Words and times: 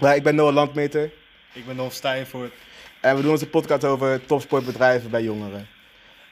Ja, 0.00 0.12
ik 0.14 0.22
ben 0.22 0.34
Noah 0.34 0.54
Landmeter 0.54 1.10
Ik 1.52 1.66
ben 1.66 1.76
Don 1.76 1.90
Stijnvoort. 1.90 2.52
en 3.00 3.16
we 3.16 3.22
doen 3.22 3.30
onze 3.30 3.48
podcast 3.48 3.84
over 3.84 4.26
topsportbedrijven 4.26 5.10
bij 5.10 5.22
jongeren. 5.22 5.66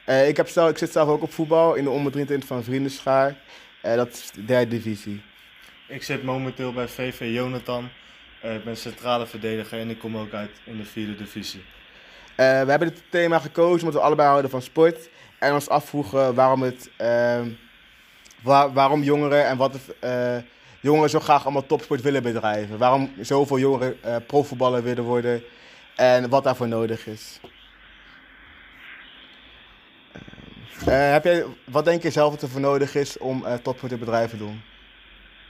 Eh, 0.05 0.27
ik, 0.27 0.37
heb 0.37 0.47
zelf, 0.47 0.69
ik 0.69 0.77
zit 0.77 0.91
zelf 0.91 1.09
ook 1.09 1.21
op 1.21 1.33
voetbal 1.33 1.73
in 1.75 1.83
de 1.83 1.89
onder 1.89 2.11
23 2.11 2.47
van 2.49 2.63
Vriendenschaar. 2.63 3.35
Eh, 3.81 3.95
dat 3.95 4.07
is 4.09 4.31
de 4.33 4.45
derde 4.45 4.67
divisie. 4.67 5.21
Ik 5.87 6.03
zit 6.03 6.23
momenteel 6.23 6.73
bij 6.73 6.87
VV 6.87 7.19
Jonathan. 7.33 7.89
Eh, 8.41 8.55
ik 8.55 8.63
ben 8.63 8.77
centrale 8.77 9.25
verdediger 9.25 9.79
en 9.79 9.89
ik 9.89 9.99
kom 9.99 10.17
ook 10.17 10.33
uit 10.33 10.51
in 10.63 10.77
de 10.77 10.85
vierde 10.85 11.15
divisie. 11.15 11.63
We 12.35 12.43
hebben 12.45 12.87
dit 12.87 13.01
thema 13.09 13.39
gekozen 13.39 13.79
omdat 13.79 13.93
we 13.93 14.05
allebei 14.07 14.27
houden 14.29 14.51
van 14.51 14.61
sport. 14.61 15.09
En 15.39 15.53
ons 15.53 15.69
afvroegen 15.69 16.33
waarom, 16.35 16.61
het, 16.61 16.89
ehm, 16.97 17.49
waar- 18.41 18.73
waarom 18.73 19.03
jongeren 19.03 19.45
en 19.45 19.57
wat 19.57 19.73
het, 19.73 19.95
jongeren 20.81 21.09
zo 21.09 21.19
graag 21.19 21.43
allemaal 21.43 21.65
topsport 21.65 22.01
willen 22.01 22.23
bedrijven. 22.23 22.77
Waarom 22.77 23.11
zoveel 23.19 23.59
jongeren 23.59 24.03
eh 24.03 24.15
profvoetballer 24.27 24.83
willen 24.83 25.03
worden 25.03 25.43
en 25.95 26.29
wat 26.29 26.43
daarvoor 26.43 26.67
nodig 26.67 27.07
is. 27.07 27.39
Eh, 30.85 31.11
heb 31.11 31.23
jij, 31.23 31.45
wat 31.63 31.85
denk 31.85 32.03
je 32.03 32.09
zelf 32.09 32.31
dat 32.31 32.41
er 32.41 32.49
voor 32.49 32.61
nodig 32.61 32.95
is 32.95 33.17
om 33.17 33.45
eh 33.45 33.53
topsportbedrijven 33.53 34.37
te 34.37 34.43
doen? 34.43 34.61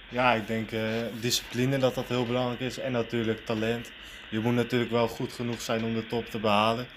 Ja, 0.09 0.34
ik 0.34 0.47
denk 0.47 0.71
eh, 0.71 0.81
discipline 1.21 1.77
dat 1.77 1.95
dat 1.95 2.07
heel 2.07 2.25
belangrijk 2.25 2.59
is 2.59 2.79
en 2.79 2.91
natuurlijk 2.91 3.45
talent. 3.45 3.91
Je 4.29 4.39
moet 4.39 4.53
natuurlijk 4.53 4.91
wel 4.91 5.07
goed 5.07 5.34
genoeg 5.34 5.61
zijn 5.61 5.84
om 5.84 5.93
de 5.93 6.07
top 6.07 6.25
te 6.25 6.39
behalen. 6.39 6.87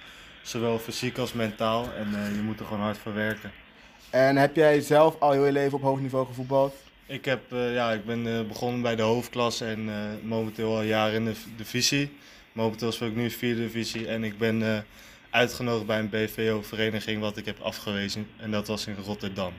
Zowel 0.43 0.79
fysiek 0.79 1.19
als 1.19 1.33
mentaal 1.33 1.85
en 1.97 2.15
eh, 2.15 2.37
je 2.37 2.43
moet 2.43 2.61
er 2.61 2.67
gewoon 2.67 2.83
hard 2.83 2.99
voor 2.99 3.15
werken. 3.15 3.53
En 4.11 4.37
heb 4.37 4.57
jij 4.57 4.81
zelf 4.81 5.17
al 5.21 5.45
je 5.45 5.53
leven 5.53 5.79
op 5.79 5.83
hoog 5.83 6.01
niveau 6.01 6.27
gevoetbald? 6.27 6.75
Ik, 7.13 7.25
heb, 7.25 7.53
eh, 7.53 7.75
ja, 7.75 7.93
ik 7.93 8.05
ben 8.05 8.27
eh, 8.27 8.47
begonnen 8.47 8.83
bij 8.83 8.97
de 8.97 9.03
hoofdklasse 9.03 9.65
en 9.65 9.89
eh, 9.89 9.95
momenteel 10.23 10.75
al 10.75 10.83
jaren 10.83 11.15
in 11.15 11.25
de 11.25 11.35
divisie. 11.57 12.13
Momenteel 12.53 12.93
speel 12.93 13.09
ik 13.09 13.17
nu 13.17 13.31
vierde 13.31 13.61
divisie 13.61 14.07
en 14.07 14.25
ik 14.25 14.39
ben 14.39 14.63
eh, 14.63 14.79
uitgenodigd 15.31 15.87
bij 15.87 15.99
een 15.99 16.09
BVO-vereniging 16.09 17.21
wat 17.21 17.37
ik 17.37 17.47
heb 17.47 17.61
afgewezen. 17.61 18.27
En 18.37 18.51
dat 18.51 18.67
was 18.67 18.87
in 18.87 18.97
Rotterdam. 19.05 19.53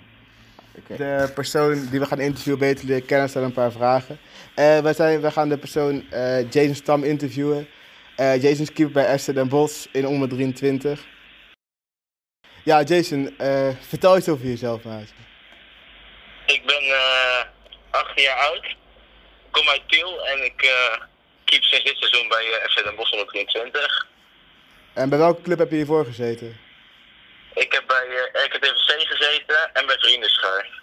De 0.87 1.31
persoon 1.33 1.87
die 1.89 1.99
we 1.99 2.05
gaan 2.05 2.19
interviewen 2.19 2.59
beter 2.59 2.85
leren 2.85 3.05
kennen, 3.05 3.29
stellen 3.29 3.47
een 3.47 3.53
paar 3.53 3.71
vragen. 3.71 4.17
Eh 4.55 4.79
wij, 4.79 4.93
zijn, 4.93 5.21
wij 5.21 5.31
gaan 5.31 5.49
de 5.49 5.57
persoon 5.57 6.03
eh, 6.11 6.51
Jason 6.51 6.75
Stam 6.75 7.03
interviewen. 7.03 7.67
Eh, 8.15 8.41
Jason 8.41 8.61
is 8.61 8.73
keeper 8.73 8.93
bij 8.93 9.05
Esther 9.05 9.33
Den 9.33 9.49
Bosch 9.49 9.85
in 9.91 10.07
onder 10.07 10.29
23. 10.29 11.05
Ja, 12.63 12.81
Jason, 12.83 13.37
eh, 13.37 13.67
vertel 13.79 14.15
eens 14.15 14.29
over 14.29 14.45
jezelf, 14.45 14.83
maat. 14.83 15.13
Ik 16.53 16.65
ben 16.65 16.83
eh 16.83 17.41
18 17.89 18.23
jaar 18.23 18.37
oud. 18.37 18.65
Ik 18.65 19.51
kom 19.51 19.67
uit 19.67 19.81
Tiel 19.87 20.25
en 20.27 20.43
ik 20.43 20.61
eh 20.61 21.01
keep 21.45 21.63
sinds 21.63 21.85
dit 21.85 21.97
seizoen 21.97 22.27
bij 22.27 22.45
eh, 22.45 22.69
FC 22.69 22.83
Den 22.83 22.95
Bosch 22.95 23.09
123. 23.09 24.07
En 24.93 25.09
bij 25.09 25.17
welke 25.17 25.41
club 25.41 25.59
heb 25.59 25.69
je 25.69 25.75
hiervoor 25.75 26.05
gezeten? 26.05 26.57
Ik 27.53 27.73
heb 27.73 27.83
bij 27.87 28.07
eh 28.07 28.45
RKTVC 28.45 29.07
gezeten 29.07 29.73
en 29.73 29.85
bij 29.85 29.97
Vriendenschaar. 29.99 30.81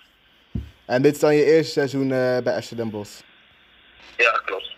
En 0.86 1.02
dit 1.02 1.14
is 1.14 1.20
dan 1.20 1.34
je 1.34 1.44
eerste 1.44 1.72
seizoen 1.72 2.12
eh, 2.12 2.38
bij 2.38 2.54
Esther 2.54 2.76
Den 2.76 2.90
Bosch. 2.90 3.20
Ja, 4.16 4.30
klopt. 4.44 4.74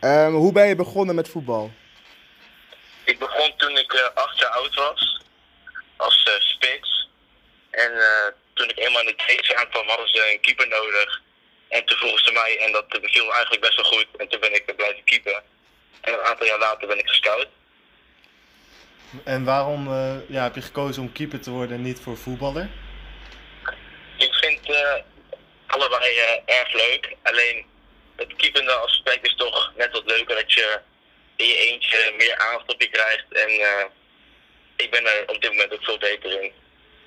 Ehm, 0.00 0.32
hoe 0.32 0.52
ben 0.52 0.66
je 0.68 0.76
begonnen 0.76 1.14
met 1.14 1.28
voetbal? 1.28 1.70
Ik 3.04 3.18
begon 3.18 3.56
toen 3.56 3.78
ik 3.78 3.92
eh 3.92 4.14
8 4.14 4.38
jaar 4.38 4.50
oud 4.50 4.74
was, 4.74 5.20
als 5.96 6.22
eh, 6.24 6.40
spits. 6.40 7.08
En 7.70 7.92
eh, 7.92 8.32
toen 8.62 8.70
ik 8.70 8.84
eenmaal 8.86 9.00
in 9.00 9.06
de 9.06 9.24
tweede 9.24 9.56
aankwam, 9.56 9.88
hadden 9.88 10.08
ze 10.08 10.32
een 10.32 10.40
keeper 10.40 10.68
nodig. 10.68 11.22
En 11.68 11.84
toen 11.84 11.96
vroegen 11.96 12.24
ze 12.24 12.32
mij, 12.32 12.58
en 12.58 12.72
dat 12.72 12.88
beviel 12.88 13.32
eigenlijk 13.32 13.62
best 13.62 13.76
wel 13.76 13.84
goed. 13.84 14.06
En 14.16 14.28
toen 14.28 14.40
ben 14.40 14.54
ik 14.54 14.76
blijven 14.76 15.04
keepen. 15.04 15.42
En 16.00 16.12
een 16.12 16.22
aantal 16.22 16.46
jaar 16.46 16.58
later 16.58 16.88
ben 16.88 16.98
ik 16.98 17.08
gescout. 17.08 17.46
En 19.24 19.44
waarom 19.44 19.86
eh, 19.86 20.28
ja, 20.28 20.42
heb 20.42 20.54
je 20.54 20.62
gekozen 20.62 21.02
om 21.02 21.12
keeper 21.12 21.40
te 21.40 21.50
worden 21.50 21.76
en 21.76 21.82
niet 21.82 22.00
voor 22.00 22.16
voetballer? 22.16 22.70
Ik 24.18 24.34
vind 24.34 24.70
eh, 24.70 24.94
allebei 25.66 26.18
eh, 26.18 26.58
erg 26.58 26.72
leuk. 26.72 27.16
Alleen 27.22 27.66
het 28.16 28.36
keepende 28.36 28.72
aspect 28.72 29.26
is 29.26 29.34
toch 29.34 29.72
net 29.76 29.92
wat 29.92 30.06
leuker 30.06 30.34
dat 30.34 30.52
je 30.52 30.80
in 31.36 31.46
je 31.46 31.56
eentje 31.56 32.14
meer 32.16 32.36
aandacht 32.36 32.72
op 32.72 32.80
je 32.80 32.88
krijgt. 32.88 33.32
En 33.32 33.50
ik 34.76 34.90
ben 34.90 35.06
er 35.06 35.22
op 35.26 35.40
dit 35.40 35.50
moment 35.50 35.72
ook 35.72 35.84
veel 35.84 35.98
beter 35.98 36.42
in. 36.42 36.52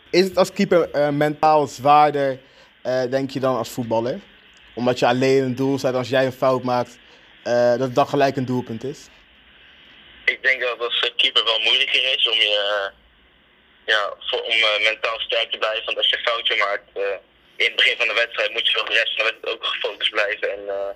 Is 0.10 0.24
het 0.24 0.38
als 0.38 0.54
keeper 0.54 0.92
eh, 0.92 1.10
mentaal 1.10 1.68
zwaarder, 1.68 2.40
eh, 2.82 3.04
denk 3.10 3.30
je, 3.30 3.40
dan 3.40 3.56
als 3.56 3.70
voetballer? 3.70 4.20
Omdat 4.76 5.00
je 5.00 5.06
alleen 5.06 5.44
een 5.44 5.56
doel 5.56 5.78
staat, 5.78 5.94
als 5.94 6.10
jij 6.10 6.26
een 6.26 6.32
fout 6.32 6.64
maakt, 6.64 6.98
eh, 7.44 7.70
dat 7.70 7.80
het 7.80 7.96
dan 7.96 8.08
gelijk 8.08 8.36
een 8.36 8.46
doelpunt 8.46 8.84
is? 8.84 9.08
Ik 10.26 10.44
denk 10.44 10.62
dat 10.62 10.72
het 10.72 10.82
als 10.82 11.14
keeper 11.16 11.44
wel 11.44 11.60
moeilijker 11.60 12.14
is 12.18 12.28
om 12.30 12.38
je 12.38 12.92
ja, 13.86 14.14
voor, 14.20 14.42
om 14.42 14.56
mentaal 14.84 15.20
sterk 15.20 15.52
te 15.52 15.58
blijven. 15.58 15.86
Want 15.86 15.98
als 15.98 16.10
je 16.10 16.18
een 16.18 16.24
foutje 16.24 16.56
maakt 16.56 16.90
eh, 16.94 17.02
in 17.56 17.66
het 17.66 17.76
begin 17.76 17.98
van 17.98 18.08
de 18.08 18.14
wedstrijd 18.14 18.52
moet 18.52 18.68
je 18.68 18.74
wel 18.74 18.86
de 18.86 18.94
rest 18.94 19.16
van 19.16 19.26
de 19.26 19.32
wedstrijd 19.32 19.56
ook 19.56 19.66
gefocust 19.66 20.12
blijven. 20.12 20.52
En 20.52 20.60
eh, 20.68 20.90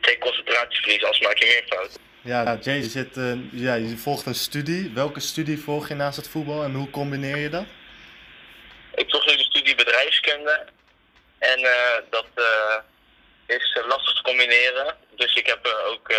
geen 0.00 0.18
concentratie 0.18 0.80
verliezen, 0.80 1.08
als 1.08 1.20
maak 1.20 1.38
je 1.38 1.46
meer 1.46 1.76
fouten. 1.76 2.00
Ja, 2.24 2.58
Jay, 2.62 2.76
je, 2.76 2.82
zit, 2.82 3.16
eh, 3.16 3.32
ja, 3.52 3.74
je 3.74 3.96
volgt 3.96 4.26
een 4.26 4.34
studie. 4.34 4.90
Welke 4.94 5.20
studie 5.20 5.58
volg 5.58 5.88
je 5.88 5.94
naast 5.94 6.16
het 6.16 6.28
voetbal 6.28 6.62
en 6.64 6.74
hoe 6.74 6.90
combineer 6.90 7.36
je 7.36 7.48
dat? 7.48 7.64
Ik 8.94 9.10
volg 9.10 9.26
nu 9.26 9.36
de 9.36 9.42
studie 9.42 9.74
bedrijfskunde. 9.74 10.64
En 11.38 11.58
eh, 11.58 11.98
dat 12.10 12.26
eh, 12.34 12.76
is 13.56 13.76
eh, 13.78 13.86
lastig 13.88 14.14
te 14.16 14.22
combineren. 14.22 14.96
Dus 15.16 15.34
ik 15.34 15.46
heb 15.46 15.66
ook 15.86 16.12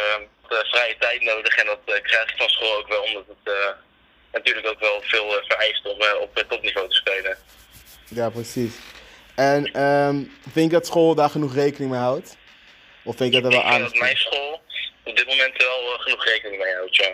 vrije 0.49 0.95
tijd 0.99 1.21
nodig. 1.21 1.55
En 1.55 1.65
dat 1.65 2.01
krijg 2.01 2.29
ik 2.29 2.37
van 2.37 2.49
school 2.49 2.77
ook 2.77 2.87
wel, 2.87 3.01
omdat 3.03 3.23
het 3.27 3.75
natuurlijk 4.33 4.67
ook 4.67 4.79
wel 4.79 5.01
veel 5.01 5.29
vereist 5.47 5.85
om 5.85 5.97
op 6.21 6.45
topniveau 6.49 6.89
te 6.89 6.95
spelen. 6.95 7.37
Ja, 8.07 8.29
precies. 8.29 8.75
En 9.35 9.65
ehm, 9.73 10.23
vind 10.51 10.71
je 10.71 10.77
dat 10.77 10.85
school 10.85 11.15
daar 11.15 11.29
genoeg 11.29 11.53
rekening 11.53 11.91
mee 11.91 11.99
houdt? 11.99 12.37
Of 13.03 13.15
vind 13.17 13.33
je 13.33 13.41
dat 13.41 13.51
er 13.51 13.57
ik 13.57 13.63
wel 13.63 13.73
aan 13.73 13.81
dat 13.81 13.95
mijn 13.95 14.17
school 14.17 14.61
op 15.03 15.15
dit 15.15 15.27
moment 15.27 15.57
wel 15.57 15.97
genoeg 15.97 16.25
rekening 16.25 16.63
mee 16.63 16.73
houdt, 16.73 16.95
ja. 16.95 17.13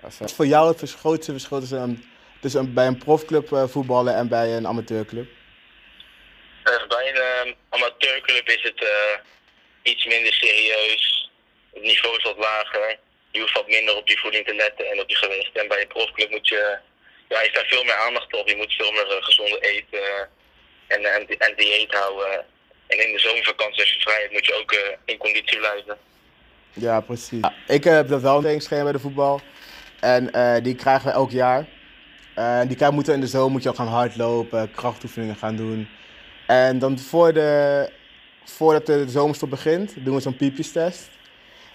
Wat 0.00 0.20
is 0.24 0.32
voor 0.32 0.46
jou 0.46 0.68
het 0.76 0.92
grootste 0.92 1.32
verschil 1.32 1.60
tussen, 1.60 1.78
een- 1.78 2.10
tussen 2.40 2.60
een- 2.60 2.74
bij 2.74 2.86
een 2.86 2.98
profclub 2.98 3.52
eh, 3.52 3.64
voetballen 3.68 4.14
en 4.14 4.28
bij 4.28 4.56
een 4.56 4.66
amateurclub? 4.66 5.28
Eh, 6.62 6.86
bij 6.88 7.08
een 7.08 7.16
eh, 7.48 7.54
amateurclub 7.68 8.48
is 8.48 8.62
het 8.62 8.82
eh, 8.84 9.18
iets 9.82 10.04
minder 10.06 10.32
serieus. 10.32 11.30
Het 11.72 11.82
niveau 11.82 12.16
is 12.16 12.22
wat 12.22 12.38
lager. 12.38 12.98
Je 13.30 13.40
hoeft 13.40 13.52
wat 13.54 13.68
minder 13.68 13.96
op 13.96 14.08
je 14.08 14.16
voeding 14.18 14.46
te 14.46 14.54
letten 14.54 14.90
en 14.90 15.00
op 15.00 15.08
je 15.10 15.16
gewicht. 15.16 15.50
En 15.58 15.68
bij 15.68 15.80
een 15.80 15.88
profclub 15.88 16.30
moet 16.30 16.48
je, 16.48 16.78
ja, 17.28 17.42
je 17.42 17.48
staat 17.48 17.66
veel 17.66 17.84
meer 17.84 17.94
aandacht 18.06 18.32
op. 18.40 18.48
Je 18.48 18.56
moet 18.56 18.72
veel 18.72 18.92
meer 18.92 19.06
gezonde 19.20 19.58
eten 19.60 20.28
en, 20.86 21.04
en, 21.04 21.26
en 21.38 21.54
dieet 21.56 21.94
houden. 21.94 22.44
En 22.86 23.06
in 23.06 23.12
de 23.12 23.18
zomervakantie, 23.18 23.80
als 23.80 23.92
je 23.94 24.00
vrij 24.00 24.20
hebt, 24.20 24.32
moet 24.32 24.46
je 24.46 24.54
ook 24.54 24.76
in 25.04 25.16
conditie 25.18 25.58
blijven. 25.58 25.98
Ja, 26.72 27.00
precies. 27.00 27.40
Ja, 27.40 27.54
ik 27.66 27.84
heb 27.84 28.08
dat 28.08 28.20
wel 28.20 28.32
een 28.34 28.38
trainingsschema 28.40 28.82
bij 28.82 28.92
de 28.92 28.98
voetbal. 28.98 29.40
En 30.00 30.30
die 30.62 30.74
krijgen 30.74 31.06
we 31.06 31.12
elk 31.12 31.30
jaar. 31.30 31.66
Eh, 32.36 32.60
die 32.68 32.90
moeten 32.90 33.14
in 33.14 33.20
de 33.20 33.26
zomer 33.26 33.50
moet 33.50 33.62
je 33.62 33.68
ook 33.68 33.76
gaan 33.76 33.86
hardlopen, 33.86 34.70
krachtoefeningen 34.70 35.36
gaan 35.36 35.56
doen. 35.56 35.88
En 36.46 36.78
dan 36.78 36.98
voor 36.98 37.32
de, 37.32 37.90
voordat 38.44 38.86
de 38.86 39.04
zomerstop 39.08 39.50
begint, 39.50 39.94
doen 40.04 40.14
we 40.14 40.20
zo'n 40.20 40.36
piepjestest. 40.36 41.08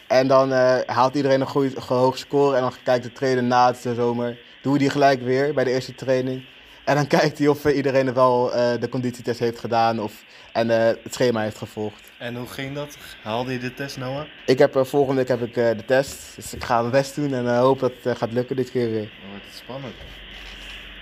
En 0.08 0.28
dan 0.28 0.54
eh, 0.54 0.78
haalt 0.86 1.16
iedereen 1.16 1.42
een 1.42 1.48
goede, 1.48 1.76
een 1.76 1.84
hoog 1.96 2.18
score. 2.18 2.56
En 2.56 2.62
dan 2.62 2.74
kijkt 2.84 3.04
de 3.04 3.12
trainer 3.12 3.44
na 3.44 3.72
de 3.72 3.94
zomer. 3.96 4.40
Doen 4.62 4.74
we 4.74 4.80
die 4.80 4.90
gelijk 4.90 5.22
weer 5.22 5.54
bij 5.54 5.64
de 5.64 5.72
eerste 5.72 5.96
training. 5.96 6.46
En 6.86 6.96
dan 6.96 7.08
kijkt 7.20 7.38
hij 7.38 7.48
of 7.48 7.66
iedereen 7.66 8.14
wel 8.14 8.54
eh, 8.54 8.80
de 8.80 8.90
conditietest 8.90 9.40
heeft 9.40 9.60
gedaan 9.60 10.00
of, 10.00 10.24
en 10.54 10.70
eh, 10.70 10.86
het 11.04 11.14
schema 11.14 11.42
heeft 11.42 11.58
gevolgd. 11.58 12.12
En 12.18 12.36
hoe 12.36 12.48
ging 12.48 12.76
dat? 12.76 12.98
Haalde 13.24 13.52
je 13.52 13.60
de 13.60 13.74
test, 13.74 13.98
Noah? 13.98 14.26
Ik 14.46 14.58
heb, 14.58 14.80
volgende 14.86 15.26
week 15.26 15.40
heb 15.40 15.42
ik 15.42 15.54
de 15.54 15.86
test. 15.86 16.36
Dus 16.36 16.54
ik 16.54 16.64
ga 16.64 16.80
mijn 16.80 16.92
best 16.92 17.16
doen 17.16 17.34
en 17.34 17.58
hoop 17.58 17.80
dat 17.80 17.92
het 18.02 18.18
gaat 18.18 18.32
lukken 18.32 18.56
dit 18.56 18.72
keer 18.72 18.90
weer. 18.90 19.12
Dan 19.22 19.30
wordt 19.30 19.46
het 19.46 19.56
spannend. 19.56 19.94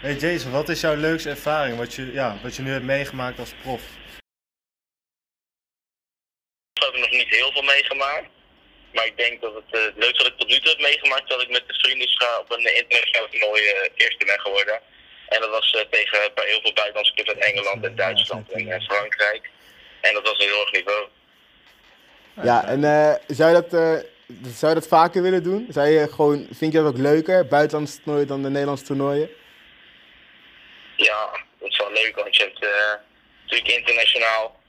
Hey 0.02 0.16
Jason, 0.16 0.52
wat 0.52 0.70
is 0.70 0.82
jouw 0.82 0.96
leukste 0.96 1.30
ervaring 1.30 1.78
wat 1.78 1.94
je, 1.94 2.14
ja, 2.14 2.38
wat 2.44 2.56
je 2.56 2.62
nu 2.62 2.72
hebt 2.72 2.86
meegemaakt 2.86 3.40
als 3.40 3.54
prof? 3.62 3.82
Ik 6.74 6.84
heb 6.84 6.96
nog 6.96 7.10
niet 7.10 7.28
heel 7.30 7.52
veel 7.52 7.62
meegemaakt. 7.62 8.28
Maar 8.94 9.06
ik 9.06 9.18
denk 9.18 9.42
dat 9.42 9.54
het, 9.56 9.80
eh, 9.80 9.82
het 9.84 9.98
leukste 9.98 10.24
wat 10.24 10.32
ik 10.32 10.38
tot 10.38 10.48
nu 10.48 10.60
toe 10.60 10.70
heb 10.70 10.80
meegemaakt, 10.80 11.24
is 11.24 11.30
dat 11.30 11.42
ik 11.42 11.50
met 11.50 11.64
de 11.68 11.74
vrienden 11.74 12.08
op 12.40 12.52
een 12.52 12.76
internationaal 12.76 13.28
toernooi 13.30 13.62
eh, 13.62 13.90
eerste 13.96 14.26
ben 14.26 14.40
geworden. 14.40 14.80
En 15.30 15.42
dat 15.42 15.50
was 15.50 15.72
eh, 15.72 15.82
tegen 15.90 16.20
bij 16.36 16.48
heel 16.48 16.62
veel 16.62 16.74
buitenlandse 16.74 17.14
clubs 17.14 17.30
uit 17.30 17.44
Engeland 17.44 17.86
en 17.86 17.96
Duitsland 17.96 18.52
en 18.52 18.82
Frankrijk. 18.82 19.50
En 20.02 20.14
dat 20.14 20.24
was 20.24 20.34
een 20.34 20.48
heel 20.48 20.58
hoog 20.58 20.72
niveau. 20.72 21.08
Ja, 22.44 22.66
en 22.66 22.84
eh, 22.84 23.14
zou, 23.28 23.56
je 23.56 23.62
dat, 23.62 23.74
eh, 23.74 23.96
zou 24.60 24.74
je 24.74 24.80
dat 24.80 24.88
vaker 24.88 25.22
willen 25.22 25.44
doen? 25.44 25.68
Zou 25.70 25.88
je 25.88 26.08
gewoon, 26.08 26.48
vind 26.52 26.74
je 26.74 26.80
dat 26.80 26.88
ook 26.88 26.98
leuker, 26.98 27.48
buitenlandse 27.48 28.02
toernooien 28.02 28.28
dan 28.28 28.42
de 28.42 28.50
Nederlandse 28.50 28.86
toernooien? 28.86 29.30
Ja, 31.00 31.30
dat 31.60 31.70
is 31.70 31.78
wel 31.78 31.92
leuk, 31.92 32.16
want 32.16 32.36
je 32.36 32.44
hebt 32.44 32.64
eh, 32.64 32.94
natuurlijk 33.42 33.78
internationaal 33.78 34.60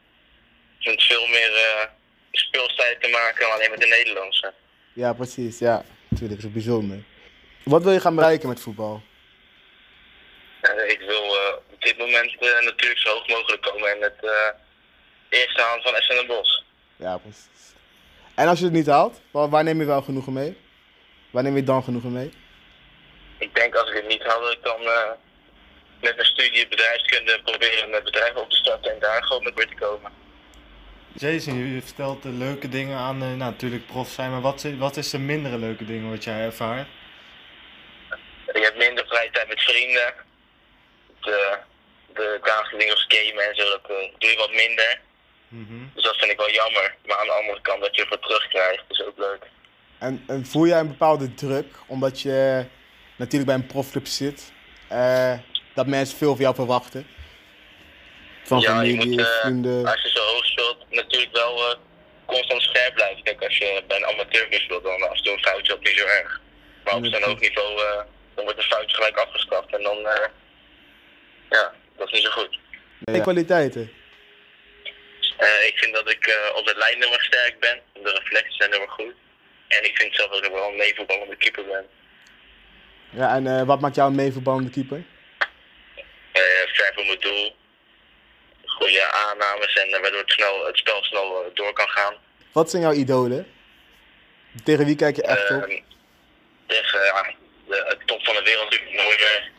je 0.78 0.90
hebt 0.90 1.02
veel 1.02 1.26
meer 1.26 1.54
eh 1.54 1.88
speelstijl 2.32 2.96
te 3.00 3.08
maken 3.08 3.40
dan 3.40 3.52
alleen 3.52 3.70
met 3.70 3.80
de 3.80 3.86
Nederlandse. 3.86 4.52
Ja, 4.92 5.12
precies. 5.12 5.58
Ja, 5.58 5.84
natuurlijk. 6.08 6.40
Dat 6.40 6.50
is 6.50 6.56
bijzonder. 6.56 7.02
Wat 7.64 7.82
wil 7.82 7.92
je 7.92 8.00
gaan 8.00 8.14
bereiken 8.14 8.48
met 8.48 8.60
voetbal? 8.60 9.02
Eh, 10.60 10.88
ik 10.88 11.00
wil 11.00 11.22
op 11.70 11.82
dit 11.82 11.98
moment 11.98 12.40
natuurlijk 12.40 13.00
zo 13.00 13.08
hoog 13.08 13.28
mogelijk 13.28 13.62
komen 13.62 13.96
in 13.96 14.02
het 14.02 14.24
eh, 14.24 14.48
eerste 15.28 15.62
hand 15.62 15.82
van 15.82 15.94
SN 15.94 16.26
Bosch. 16.26 16.62
Ja, 16.96 17.18
precies. 17.18 17.74
En 18.34 18.48
als 18.48 18.58
je 18.58 18.64
het 18.64 18.74
niet 18.74 18.86
haalt, 18.86 19.20
waar, 19.30 19.64
neem 19.64 19.80
je 19.80 19.86
wel 19.86 20.02
genoegen 20.02 20.32
mee? 20.32 20.56
Waar 21.30 21.42
neem 21.42 21.56
je 21.56 21.62
dan 21.62 21.82
genoegen 21.82 22.12
mee? 22.12 22.32
Ik 23.38 23.54
denk 23.54 23.74
als 23.74 23.88
ik 23.88 23.94
het 23.94 24.08
niet 24.08 24.22
had, 24.22 24.42
dat 24.42 24.52
ik 24.52 24.62
dan 24.62 24.80
met 26.00 26.16
mijn 26.16 26.28
studie 26.28 26.68
bedrijfskunde 26.68 27.40
proberen 27.44 27.90
met 27.90 28.04
bedrijven 28.04 28.40
op 28.40 28.50
te 28.50 28.56
starten 28.56 28.92
en 28.92 28.98
daar 28.98 29.22
gewoon 29.24 29.42
met 29.42 29.54
weer 29.54 29.66
te 29.66 29.74
komen. 29.74 30.12
Jason, 31.12 31.74
je 31.74 31.82
vertelt 31.82 32.22
de 32.22 32.28
leuke 32.28 32.68
dingen 32.68 32.98
aan, 32.98 33.22
eh, 33.22 33.26
nou, 33.26 33.38
natuurlijk 33.38 33.86
prof 33.86 34.08
zijn, 34.08 34.30
maar 34.30 34.40
wat, 34.40 34.66
wat 34.78 34.96
is 34.96 35.10
de 35.10 35.18
mindere 35.18 35.58
leuke 35.58 35.84
dingen 35.84 36.10
wat 36.10 36.24
jij 36.24 36.40
ervaart? 36.40 36.88
Je 38.52 38.60
hebt 38.60 38.76
minder 38.76 39.06
vrije 39.06 39.30
tijd 39.30 39.48
met 39.48 39.62
vrienden. 39.62 40.14
De, 41.20 41.58
de 42.14 42.38
dagelijkse 42.42 42.76
dingen 42.76 42.94
als 42.94 43.06
gamen 43.08 43.48
en 43.48 43.54
zo, 43.54 43.64
dat 43.64 43.80
eh, 43.82 43.96
doe 44.18 44.30
je 44.30 44.36
wat 44.36 44.52
minder. 44.52 45.00
Mhm. 45.48 45.84
Dus 45.94 46.04
dat 46.04 46.16
vind 46.16 46.30
ik 46.30 46.36
wel 46.36 46.50
jammer. 46.50 46.94
Maar 47.06 47.16
aan 47.16 47.26
de 47.26 47.32
andere 47.32 47.60
kant 47.60 47.80
dat 47.80 47.94
je 47.94 48.02
ervoor 48.02 48.18
terugkrijgt, 48.18 48.84
is 48.88 49.02
ook 49.04 49.18
leuk. 49.18 49.42
En, 49.98 50.24
en 50.26 50.46
voel 50.46 50.66
jij 50.66 50.78
een 50.78 50.88
bepaalde 50.88 51.34
druk, 51.34 51.74
omdat 51.86 52.20
je 52.20 52.66
natuurlijk 53.16 53.50
bij 53.50 53.60
een 53.60 53.66
profclub 53.66 54.06
zit, 54.06 54.52
eh, 54.88 55.38
dat 55.80 55.88
mensen 55.98 56.18
veel 56.18 56.34
van 56.34 56.44
jou 56.46 56.54
verwachten? 56.54 57.06
Van 58.44 58.60
ja, 58.60 58.80
je 58.80 58.90
familie, 58.90 59.08
moet, 59.10 59.20
eh, 59.20 59.40
vrienden. 59.40 59.86
als 59.86 60.02
je 60.02 60.08
zo 60.08 60.22
hoog 60.32 60.44
speelt, 60.44 60.78
natuurlijk 60.90 61.36
wel 61.36 61.54
eh, 61.70 61.76
constant 62.26 62.62
scherp 62.62 62.94
blijven. 62.94 63.22
Kijk, 63.22 63.42
als 63.44 63.56
je 63.58 63.82
bij 63.88 63.96
een 63.96 64.06
amateurclub 64.06 64.60
speelt, 64.60 64.82
dan 64.82 65.08
af 65.08 65.16
en 65.16 65.22
toe 65.22 65.32
een 65.32 65.46
foutje 65.48 65.74
op 65.74 65.84
niet 65.84 65.98
zo 65.98 66.06
erg. 66.06 66.40
Maar 66.84 66.94
op 66.94 67.04
zo'n 67.04 67.22
hoog 67.22 67.40
niveau, 67.40 67.70
eh, 67.80 68.02
dan 68.34 68.44
wordt 68.44 68.58
een 68.58 68.72
foutje 68.74 68.96
gelijk 68.96 69.16
afgestraft. 69.16 69.74
En 69.76 69.82
dan, 69.82 69.98
eh, 70.06 70.28
ja, 71.50 71.72
dat 71.96 72.06
is 72.06 72.12
niet 72.12 72.24
zo 72.24 72.30
goed. 72.30 72.58
En 73.04 73.22
kwaliteiten. 73.22 73.92
Eh, 75.36 75.66
ik 75.66 75.78
vind 75.78 75.94
dat 75.94 76.10
ik 76.10 76.26
eh, 76.26 76.56
op 76.58 76.66
de 76.66 76.74
lijn 76.76 77.02
heel 77.02 77.12
erg 77.12 77.24
sterk 77.24 77.56
ben. 77.60 77.80
De 78.02 78.10
reflexen 78.10 78.54
zijn 78.54 78.72
heel 78.72 78.80
erg 78.80 78.92
goed. 78.92 79.14
En 79.68 79.84
ik 79.84 79.96
vind 79.96 80.14
zelf 80.14 80.30
dat 80.30 80.44
ik 80.44 80.52
wel 80.52 80.68
een 80.68 80.76
meevoetballende 80.76 81.36
keeper 81.36 81.64
ben. 81.64 81.86
Ja, 83.10 83.34
en 83.34 83.46
eh, 83.46 83.62
wat 83.62 83.80
maakt 83.80 83.94
jou 83.94 84.10
een 84.10 84.16
meevoetballende 84.16 84.70
keeper? 84.70 85.02
Eh 86.32 86.42
ver 86.72 86.92
voor 86.94 87.04
mijn 87.04 87.20
doel. 87.20 87.56
Goede 88.64 89.12
aannames 89.12 89.72
en 89.72 89.88
eh, 89.88 90.00
waardoor 90.00 90.20
het, 90.20 90.30
snel, 90.30 90.66
het 90.66 90.76
spel 90.76 91.04
snel 91.04 91.44
eh, 91.44 91.54
door 91.54 91.72
kan 91.72 91.88
gaan. 91.88 92.14
Wat 92.52 92.70
zijn 92.70 92.82
jouw 92.82 92.92
idolen? 92.92 93.52
Tegen 94.64 94.84
wie 94.84 94.96
kijk 94.96 95.16
je 95.16 95.22
echt 95.22 95.50
op? 95.50 95.82
Tegen 96.66 97.34
de, 97.66 97.96
top 98.06 98.24
van 98.24 98.34
de 98.34 98.42
wereld 98.42 98.70
natuurlijk 98.70 99.02
mooier. 99.02 99.50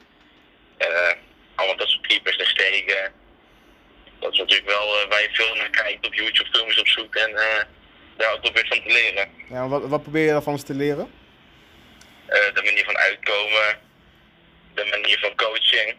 Eh 0.78 1.14
allemaal 1.56 1.78
dat 1.78 1.90
soort 1.90 2.08
keepers 2.08 2.38
en 2.38 2.46
steken. 2.46 3.14
Dat 4.20 4.32
is 4.32 4.38
natuurlijk 4.38 4.70
wel 4.70 5.08
waar 5.10 5.22
je 5.22 5.30
veel 5.32 5.56
naar 5.56 5.70
kijkt 5.70 6.06
op 6.06 6.14
YouTube 6.14 6.50
filmpjes 6.52 6.80
opzoekt 6.80 7.16
en 7.16 7.36
eh, 7.36 7.64
daar 8.18 8.34
ook 8.34 8.42
probeert 8.42 8.68
van 8.68 8.84
te 8.84 8.94
leren. 8.94 9.30
Ja, 9.50 9.68
wat, 9.68 9.88
wat 9.88 10.02
probeer 10.02 10.26
je 10.26 10.32
daarvan 10.32 10.64
te 10.64 10.74
leren? 10.74 11.12
De 12.28 12.62
manier 12.64 12.86
van 12.86 12.98
uitkomen, 12.98 13.80
de 14.74 14.86
manier 14.90 15.20
van 15.20 15.36
coaching. 15.36 15.96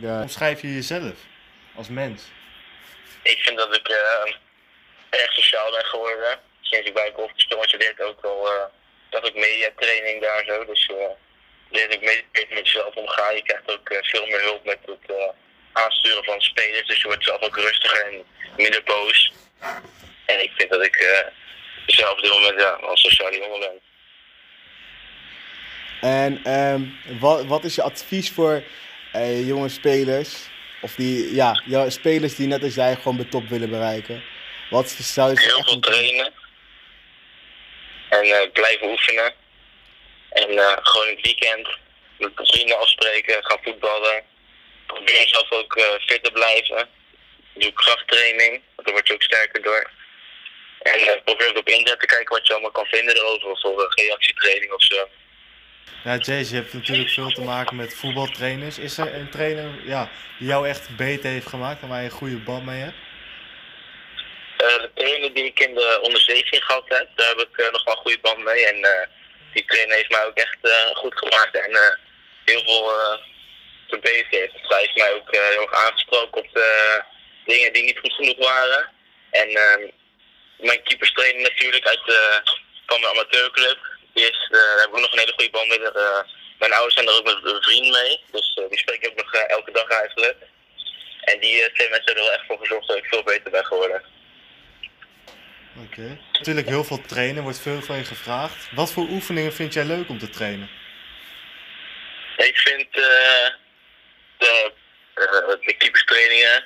Ja. 0.00 0.22
Omschrijf 0.22 0.60
je 0.60 0.74
jezelf 0.74 1.14
als 1.74 1.88
mens? 1.88 2.22
Ik 3.22 3.38
vind 3.38 3.58
dat 3.58 3.76
ik 3.76 3.88
eh, 3.88 4.34
erg 5.20 5.32
sociaal 5.32 5.70
ben 5.70 5.84
geworden. 5.84 6.38
Sinds 6.60 6.88
ik 6.88 6.94
bij 6.94 7.12
golf 7.14 7.30
speel, 7.34 7.56
want 7.56 7.70
je 7.70 7.76
leert 7.76 8.02
ook 8.02 8.22
wel 8.22 8.46
eh, 8.52 8.64
dat 9.10 9.26
ik 9.26 9.34
mediatraining 9.34 10.22
daar 10.22 10.44
zo. 10.44 10.64
Dus 10.64 10.86
eh 10.86 11.24
leer 11.70 11.90
ik 11.90 12.00
mee 12.00 12.24
met 12.32 12.64
jezelf 12.64 12.94
omgaan. 12.94 13.34
Je 13.34 13.42
krijgt 13.42 13.70
ook 13.72 14.00
veel 14.02 14.26
meer 14.26 14.40
hulp 14.40 14.64
met 14.64 14.78
het 14.86 15.16
eh, 15.16 15.28
aansturen 15.72 16.24
van 16.24 16.40
spelers. 16.40 16.86
Dus 16.86 17.00
je 17.00 17.06
wordt 17.06 17.24
zelf 17.24 17.42
ook 17.42 17.56
rustiger 17.56 18.06
en 18.06 18.24
minder 18.56 18.82
boos. 18.84 19.32
En 20.24 20.42
ik 20.42 20.52
vind 20.56 20.70
dat 20.70 20.84
ik 20.84 20.96
eh, 20.96 21.26
zelf 21.86 22.12
op 22.12 22.22
dit 22.22 22.32
moment 22.32 22.60
ja, 22.60 22.80
wel 22.80 22.90
een 22.90 22.96
sociale 22.96 23.38
jongen 23.38 23.60
ben. 23.60 23.80
En 26.00 26.40
ehm, 26.44 26.82
wat, 27.18 27.44
wat 27.44 27.64
is 27.64 27.74
je 27.74 27.82
advies 27.82 28.30
voor 28.30 28.62
eh, 29.12 29.46
jonge 29.46 29.68
spelers? 29.68 30.48
Of 30.80 30.94
die, 30.94 31.34
ja, 31.34 31.62
ja, 31.64 31.90
spelers 31.90 32.34
die 32.34 32.46
net 32.46 32.62
als 32.62 32.74
jij 32.74 32.94
gewoon 32.94 33.16
de 33.16 33.28
top 33.28 33.48
willen 33.48 33.70
bereiken. 33.70 34.22
Wat 34.70 34.88
zou 34.88 35.30
je 35.30 35.40
Heel 35.40 35.56
echt 35.56 35.68
veel 35.68 35.80
trainen. 35.80 36.32
En 38.08 38.24
eh, 38.24 38.50
blijven 38.52 38.88
oefenen. 38.88 39.34
En 40.30 40.58
eh, 40.58 40.76
gewoon 40.82 41.06
in 41.08 41.14
het 41.14 41.26
weekend 41.26 41.68
met 42.18 42.30
vrienden 42.34 42.78
afspreken, 42.78 43.44
gaan 43.44 43.58
voetballen. 43.62 44.22
Probeer 44.86 45.20
jezelf 45.20 45.52
ook 45.52 45.76
eh, 45.76 45.84
fit 46.06 46.24
te 46.24 46.30
blijven. 46.30 46.88
Doe 47.54 47.72
krachttraining, 47.72 48.62
want 48.74 48.86
daar 48.86 48.92
word 48.92 49.06
je 49.06 49.14
ook 49.14 49.22
sterker 49.22 49.62
door. 49.62 49.90
En 50.82 51.22
probeer 51.24 51.48
ook 51.48 51.56
op 51.56 51.68
internet 51.68 52.00
te 52.00 52.06
kijken 52.06 52.34
wat 52.36 52.46
je 52.46 52.52
allemaal 52.52 52.70
kan 52.70 52.86
vinden 52.86 53.16
erover. 53.16 53.50
Of 53.50 53.60
voor 53.60 53.94
reactietraining 53.94 54.72
of 54.72 54.82
zo. 54.82 55.08
Ja, 56.04 56.16
Jason, 56.16 56.56
je 56.56 56.62
hebt 56.62 56.72
natuurlijk 56.72 57.10
veel 57.10 57.30
te 57.30 57.40
maken 57.40 57.76
met 57.76 57.94
voetbaltrainers. 57.94 58.78
Is 58.78 58.98
er 58.98 59.14
een 59.14 59.30
trainer 59.30 59.70
ja, 59.84 60.10
die 60.38 60.48
jou 60.48 60.68
echt 60.68 60.96
beter 60.96 61.30
heeft 61.30 61.46
gemaakt 61.46 61.82
en 61.82 61.88
waar 61.88 61.98
je 61.98 62.04
een 62.04 62.10
goede 62.10 62.36
band 62.36 62.64
mee 62.64 62.80
hebt? 62.80 62.96
Eh, 64.56 64.82
de 64.82 64.90
trainer 64.94 65.34
die 65.34 65.44
ik 65.44 65.60
in 65.60 65.74
de 65.74 65.98
onder 66.02 66.20
17 66.20 66.62
gehad 66.62 66.84
heb, 66.88 67.08
daar 67.14 67.28
heb 67.28 67.38
ik 67.38 67.56
eh, 67.56 67.72
nog 67.72 67.84
wel 67.84 67.94
een 67.94 68.00
goede 68.00 68.18
band 68.20 68.44
mee. 68.44 68.66
En 68.66 68.84
eh, 68.84 69.08
die 69.52 69.64
trainer 69.64 69.96
heeft 69.96 70.10
mij 70.10 70.26
ook 70.26 70.36
echt 70.36 70.58
goed 70.94 71.18
gemaakt 71.18 71.54
en 71.54 71.98
heel 72.44 72.62
veel 72.64 72.92
verbeterd. 73.88 74.52
Hij 74.52 74.80
heeft 74.80 74.96
mij 74.96 75.12
ook 75.14 75.28
heel 75.30 75.62
erg 75.62 75.72
aangesproken 75.72 76.42
op 76.42 76.48
de 76.52 77.02
dingen 77.46 77.72
die 77.72 77.84
niet 77.84 77.98
goed 77.98 78.12
genoeg 78.12 78.38
waren. 78.38 78.90
En 79.30 79.48
eh, 79.48 79.90
mijn 80.58 80.82
keeperstrainer 80.82 81.42
natuurlijk 81.42 81.86
uit 81.86 82.00
van 82.86 83.00
de 83.00 83.08
amateurclub. 83.08 83.78
Is, 84.16 84.48
eh, 84.50 84.50
daar 84.50 84.78
heb 84.78 84.88
ik 84.88 84.94
ook 84.94 85.00
nog 85.00 85.12
een 85.12 85.18
hele 85.18 85.32
goede 85.32 85.50
band 85.50 85.68
mee. 85.68 85.90
Eh, 85.90 86.22
mijn 86.58 86.72
ouders 86.72 86.94
zijn 86.94 87.08
er 87.08 87.14
ook 87.14 87.24
met 87.24 87.52
een 87.52 87.62
vriend 87.62 87.90
mee. 87.92 88.20
Dus 88.32 88.54
eh, 88.54 88.68
die 88.68 88.78
spreek 88.78 89.02
ik 89.02 89.10
ook 89.10 89.24
nog 89.24 89.32
elke 89.32 89.72
dag 89.72 89.88
eigenlijk. 89.88 90.36
En 91.20 91.40
die 91.40 91.72
twee 91.72 91.88
mensen 91.88 92.04
hebben 92.04 92.24
er 92.24 92.30
wel 92.30 92.32
echt 92.32 92.46
voor 92.46 92.58
gezorgd 92.58 92.88
dat 92.88 92.96
ik 92.96 93.04
veel 93.04 93.22
beter 93.22 93.50
ben 93.50 93.66
geworden. 93.66 94.02
Oké. 95.84 96.18
Natuurlijk 96.32 96.68
heel 96.68 96.84
veel 96.84 97.00
trainen, 97.00 97.42
wordt 97.42 97.60
veel 97.60 97.82
van 97.82 97.96
je 97.96 98.04
gevraagd. 98.04 98.68
Wat 98.74 98.92
voor 98.92 99.08
oefeningen 99.08 99.52
vind 99.52 99.72
jij 99.72 99.84
leuk 99.84 100.08
om 100.08 100.18
te 100.18 100.30
trainen? 100.30 100.70
Ik 102.36 102.56
vind 102.58 102.92
de, 102.92 103.52
eh, 104.38 105.48
de 105.60 105.74
keeperstrainingen 105.78 106.64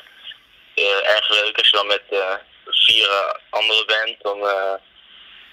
erg 1.02 1.30
leuk. 1.30 1.56
Als 1.56 1.66
je 1.66 1.76
dan 1.76 1.86
met 1.86 2.02
vier 2.64 3.36
anderen 3.50 3.86
bent, 3.86 4.22
dan 4.22 4.38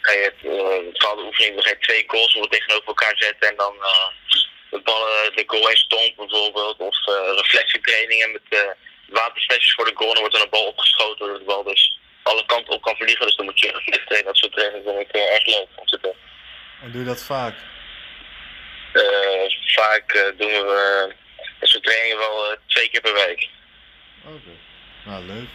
ga 0.08 0.14
je 0.14 0.24
het, 0.32 0.42
eh, 0.54 0.92
bepaalde 0.92 1.24
oefeningen, 1.24 1.56
dan 1.56 1.64
ga 1.66 1.70
je 1.78 1.86
twee 1.88 2.04
goals 2.08 2.34
tegenover 2.50 2.88
elkaar 2.88 3.16
zetten 3.18 3.50
en 3.50 3.56
dan 3.56 3.76
eh, 3.82 4.08
de 4.72 4.80
ballen 4.84 5.36
de 5.36 5.44
goal 5.48 5.70
in 5.70 5.76
stomp 5.78 6.16
bijvoorbeeld. 6.16 6.78
Of 6.78 6.98
eh, 7.08 7.32
reflectietrainingen 7.42 8.32
met 8.32 8.42
uh, 8.50 8.60
waterspecials 9.08 9.74
voor 9.74 9.86
de 9.86 9.96
goal. 9.96 10.14
Dan 10.14 10.22
wordt 10.22 10.36
er 10.36 10.42
een 10.44 10.50
bal 10.58 10.66
opgeschoten 10.68 11.28
door 11.28 11.38
de 11.40 11.44
bal 11.46 11.64
dus 11.64 12.00
alle 12.24 12.46
kanten 12.46 12.74
op 12.74 12.82
kan 12.82 12.96
vliegen. 12.96 13.26
Dus 13.26 13.36
dan 13.36 13.46
moet 13.46 13.60
je 13.60 13.72
reflex 13.72 14.06
trainen. 14.06 14.26
Dat 14.32 14.38
soort 14.38 14.54
trainingen 14.54 14.84
vind 14.96 15.10
ik 15.10 15.16
erg 15.16 15.46
leuk 15.46 15.68
om 15.76 15.86
te 15.86 16.00
doen. 16.02 16.16
En 16.82 16.92
doe 16.92 17.02
je 17.02 17.08
dat 17.08 17.24
vaak? 17.24 17.56
Eh, 18.94 19.46
vaak 19.66 20.34
doen 20.38 20.52
we 20.52 21.14
dat 21.60 21.70
soort 21.70 21.84
trainingen 21.84 22.18
wel 22.18 22.56
twee 22.66 22.90
keer 22.90 23.02
per 23.02 23.14
week. 23.14 23.50
Oké. 24.26 24.52
Nou, 25.06 25.24
leuk. 25.24 25.50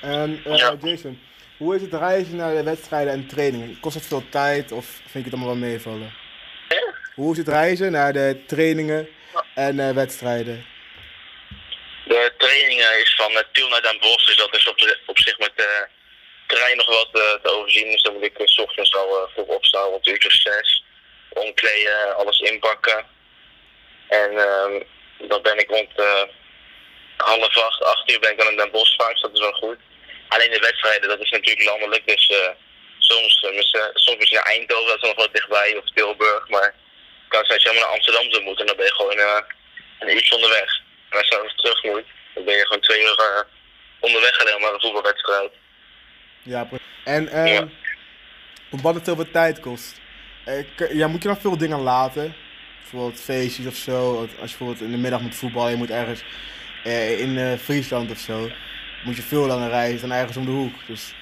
En 0.00 0.42
eh, 0.44 0.56
Ja. 0.56 0.76
Jason, 0.82 1.22
hoe 1.60 1.74
is 1.74 1.82
het 1.82 1.94
reizen 1.94 2.36
naar 2.36 2.54
de 2.54 2.62
wedstrijden 2.62 3.12
en 3.12 3.26
trainingen? 3.26 3.80
Kost 3.80 3.94
het 3.94 4.06
veel 4.06 4.28
tijd 4.28 4.72
of 4.72 4.86
vind 4.86 5.12
je 5.12 5.30
het 5.30 5.32
allemaal 5.32 5.58
wel 5.58 5.68
meevallen? 5.68 6.12
Hoe 7.14 7.32
is 7.32 7.38
het 7.38 7.48
reizen 7.48 7.92
naar 7.92 8.12
de 8.12 8.42
trainingen 8.46 9.08
en 9.54 9.80
eh, 9.80 9.94
wedstrijden? 9.94 10.66
De 12.04 12.32
trainingen 12.38 13.00
is 13.00 13.14
van 13.14 13.32
uh, 13.32 13.38
Tiel 13.52 13.68
naar 13.68 13.82
Den 13.82 13.98
Bosch, 14.00 14.26
dus 14.26 14.36
dat 14.36 14.56
is 14.56 14.68
op, 15.06 15.18
zich 15.18 15.38
met 15.38 15.52
de 15.56 15.86
trein 16.46 16.76
nog 16.76 16.86
wat 16.86 17.08
eh, 17.12 17.42
te 17.42 17.50
overzien. 17.50 17.90
Dus 17.90 18.02
dan 18.02 18.12
moet 18.12 18.24
ik 18.24 18.38
eh, 18.38 18.46
's 18.46 18.58
ochtends 18.58 18.94
al 18.94 19.16
eh, 19.16 19.32
vroeg 19.32 19.46
opstaan, 19.46 19.88
rond 19.88 20.06
uurtje 20.06 20.28
of 20.28 20.34
zes. 20.34 20.84
Omkleden, 21.28 22.16
alles 22.16 22.38
inpakken. 22.40 23.06
En 24.08 24.30
ehm, 24.38 24.82
dan 25.28 25.42
ben 25.42 25.58
ik 25.58 25.70
rond 25.70 25.90
eh, 25.96 26.22
half 27.16 27.56
acht, 27.58 27.82
acht 27.84 28.10
uur 28.10 28.20
ben 28.20 28.30
ik 28.30 28.38
dan 28.38 28.50
in 28.50 28.56
Den 28.56 28.70
Bosch 28.70 28.96
vaak, 28.96 29.12
dus 29.12 29.20
dat 29.20 29.34
is 29.34 29.40
wel 29.40 29.52
goed. 29.52 29.78
Alleen 30.34 30.50
de 30.50 30.58
wedstrijden, 30.68 31.08
dat 31.08 31.20
is 31.26 31.30
natuurlijk 31.30 31.68
landelijk, 31.70 32.04
dus 32.12 32.24
eh, 32.26 32.50
soms, 32.98 33.32
eh, 33.46 33.54
mis- 33.56 33.78
soms 34.04 34.18
misschien 34.18 34.40
naar 34.40 34.52
Eindhoven, 34.54 34.86
dat 34.92 35.02
is 35.02 35.08
nog 35.08 35.16
wat 35.24 35.34
dichtbij, 35.38 35.70
of 35.76 35.84
Tilburg. 35.94 36.48
Maar 36.48 36.68
het 37.22 37.28
kan 37.28 37.44
zijn 37.44 37.48
dat 37.58 37.62
je 37.62 37.68
helemaal 37.68 37.88
naar 37.88 37.96
Amsterdam 37.98 38.30
zou 38.32 38.42
moeten 38.44 38.62
en 38.62 38.70
dan 38.70 38.76
ben 38.80 38.86
je 38.90 38.98
gewoon 39.00 39.18
eh, 39.18 39.42
een 40.00 40.14
uurtje 40.14 40.34
onderweg. 40.34 40.70
En 41.10 41.18
als 41.18 41.28
je 41.28 41.34
dan 41.36 41.52
terug 41.56 41.82
moet, 41.84 42.06
dan 42.34 42.44
ben 42.44 42.56
je 42.56 42.66
gewoon 42.66 42.80
twee 42.88 43.00
uur 43.02 43.18
eh, 43.18 43.42
onderweg 44.00 44.38
alleen 44.40 44.60
maar 44.60 44.72
een 44.74 44.80
voetbalwedstrijd. 44.80 45.52
Ja, 46.42 46.68
en 47.04 47.28
ehm, 47.28 47.46
Ja. 47.46 47.68
Omdat 48.70 48.94
het 48.94 49.04
zoveel 49.04 49.30
tijd 49.30 49.60
kost. 49.60 50.00
Eh, 50.44 50.90
ja, 50.92 51.06
moet 51.08 51.22
je 51.22 51.28
dan 51.28 51.40
veel 51.40 51.58
dingen 51.58 51.80
laten? 51.80 52.34
Bijvoorbeeld 52.80 53.20
feestjes 53.22 53.66
of 53.66 53.74
zo. 53.74 54.20
Als 54.20 54.30
je 54.30 54.36
bijvoorbeeld 54.36 54.80
in 54.80 54.90
de 54.90 54.96
middag 54.96 55.20
moet 55.20 55.34
voetballen, 55.34 55.70
je 55.70 55.76
moet 55.76 55.90
ergens 55.90 56.22
eh, 56.84 57.20
in 57.20 57.38
eh, 57.38 57.58
Friesland 57.58 58.10
of 58.10 58.18
zo. 58.18 58.50
Moet 59.04 59.16
je 59.16 59.22
veel 59.22 59.46
langer 59.46 59.68
reizen 59.70 60.08
dan 60.08 60.18
ergens 60.18 60.36
om 60.36 60.44
de 60.44 60.50
hoek. 60.50 60.86
Dus 60.86 61.12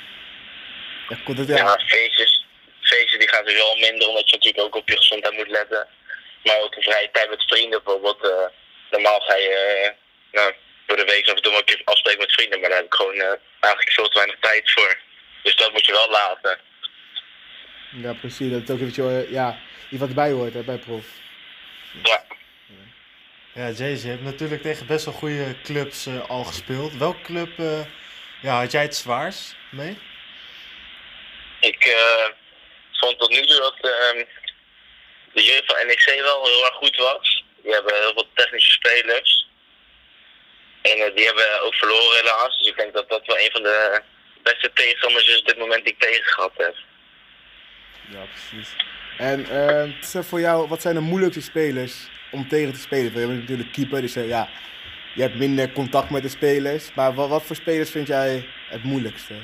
ja, 1.09 1.17
komt 1.25 1.39
het, 1.39 1.49
Ja, 1.49 1.57
ja. 1.57 1.79
feestjes, 1.87 2.47
feestjes 2.81 3.19
die 3.19 3.29
gaan 3.29 3.45
dus 3.45 3.55
wel 3.55 3.77
minder, 3.77 4.09
omdat 4.09 4.31
je 4.31 4.37
natuurlijk 4.37 4.65
ook 4.65 4.75
op 4.77 4.89
je 4.89 4.97
gezondheid 4.97 5.35
moet 5.37 5.49
letten. 5.51 5.87
Maar 6.45 6.61
ook 6.61 6.75
de 6.75 6.83
vrije 6.83 7.09
tijd 7.13 7.31
met 7.31 7.43
vrienden 7.43 7.83
bijvoorbeeld. 7.85 8.23
eh, 8.25 8.47
normaal 8.91 9.21
ga 9.21 9.35
je 9.35 9.51
eh, 9.85 9.91
nou, 10.33 10.53
door 10.87 10.97
de 10.97 11.05
week 11.05 11.29
af 11.29 11.35
en 11.37 11.43
toe 11.43 11.57
een 11.57 11.65
keer 11.65 11.81
afspreken 11.85 12.21
met 12.21 12.33
vrienden, 12.33 12.61
maar 12.61 12.69
daar 12.69 12.79
heb 12.79 12.87
ik 12.87 12.95
gewoon 12.95 13.15
eh, 13.21 13.35
eigenlijk 13.61 13.93
veel 13.93 14.09
te 14.09 14.19
weinig 14.19 14.37
tijd 14.41 14.71
voor. 14.71 14.99
Dus 15.43 15.57
dat 15.57 15.73
moet 15.73 15.87
je 15.87 15.93
wel 15.93 16.11
laten. 16.11 16.59
ja, 18.03 18.13
precies. 18.13 18.51
Dat 18.51 18.61
het 18.61 18.71
ook 18.71 18.79
eventjes, 18.81 19.07
eh, 19.07 19.31
ja, 19.31 19.59
iets 19.91 20.01
wat 20.01 20.09
erbij 20.09 20.31
hoort 20.31 20.55
hè, 20.55 20.63
bij 20.63 20.79
prof. 20.79 21.07
Ja. 22.03 22.25
Ja, 23.59 23.69
Jace, 23.69 24.07
je 24.07 24.09
hebt 24.09 24.23
natuurlijk 24.23 24.62
tegen 24.62 24.87
best 24.87 25.05
wel 25.05 25.15
goede 25.15 25.61
clubs 25.62 26.07
eh, 26.07 26.29
al 26.31 26.45
gespeeld. 26.45 26.97
Welke 26.97 27.23
club 27.23 27.59
eh, 27.59 27.81
ja, 28.43 28.59
had 28.61 28.73
jij 28.73 28.83
het 28.83 28.97
zwaarst 28.97 29.57
mee? 29.71 29.99
Ik 31.61 31.85
eh, 31.85 32.29
vond 32.93 33.19
tot 33.19 33.31
nu 33.31 33.47
toe 33.47 33.61
dat 33.61 33.75
ehm, 33.93 34.25
de 35.33 35.45
jeugd 35.45 35.62
van 35.67 35.87
NEC 35.87 36.21
wel 36.21 36.45
heel 36.45 36.65
erg 36.65 36.75
goed 36.75 36.97
was. 36.97 37.45
Die 37.62 37.73
hebben 37.73 37.95
heel 37.95 38.12
veel 38.12 38.29
technische 38.35 38.71
spelers. 38.71 39.49
En 40.83 40.99
eh, 40.99 41.15
die 41.15 41.25
hebben 41.25 41.62
ook 41.62 41.75
verloren 41.75 42.17
helaas. 42.17 42.59
Dus 42.59 42.69
ik 42.69 42.77
denk 42.77 42.95
dat 42.95 43.09
dat 43.09 43.27
wel 43.27 43.38
een 43.38 43.50
van 43.53 43.62
de 43.62 44.03
beste 44.43 44.71
tegenstanders 44.75 45.29
is 45.29 45.38
op 45.38 45.47
dit 45.47 45.59
moment 45.59 45.85
die 45.85 45.93
ik 45.93 46.00
tegen 46.00 46.25
gehad 46.25 46.53
heb. 46.57 46.75
Ja, 48.11 48.25
precies. 48.25 48.77
En 49.17 49.50
eh, 49.50 50.05
zijn 50.05 50.25
voor 50.25 50.41
jou, 50.41 50.69
wat 50.69 50.83
zijn 50.83 50.95
de 50.95 51.00
moeilijkste 51.00 51.43
spelers 51.43 51.95
om 52.31 52.49
tegen 52.49 52.73
te 52.73 52.81
spelen? 52.81 53.05
Je 53.05 53.27
bent 53.27 53.41
natuurlijk 53.41 53.73
keeper, 53.73 54.01
dus 54.01 54.17
eh, 54.17 54.29
ja, 54.29 54.49
je 55.15 55.23
hebt 55.23 55.35
minder 55.35 55.73
contact 55.73 56.11
met 56.11 56.23
de 56.23 56.29
spelers. 56.29 56.95
Maar 56.95 57.15
wat, 57.15 57.29
wat 57.29 57.43
voor 57.43 57.57
spelers 57.57 57.91
vind 57.91 58.07
jij 58.07 58.49
het 58.69 58.85
moeilijkste? 58.85 59.35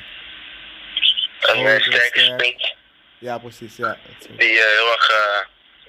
Een 1.41 1.67
eh, 1.67 1.81
sterke 1.81 2.21
eh, 2.21 2.33
sprint 2.33 2.75
Ja, 3.19 3.39
precies. 3.39 3.77
Ja, 3.77 3.99
die 4.37 4.59
heel 4.59 4.93
erg 4.93 5.11
eh, 5.11 5.41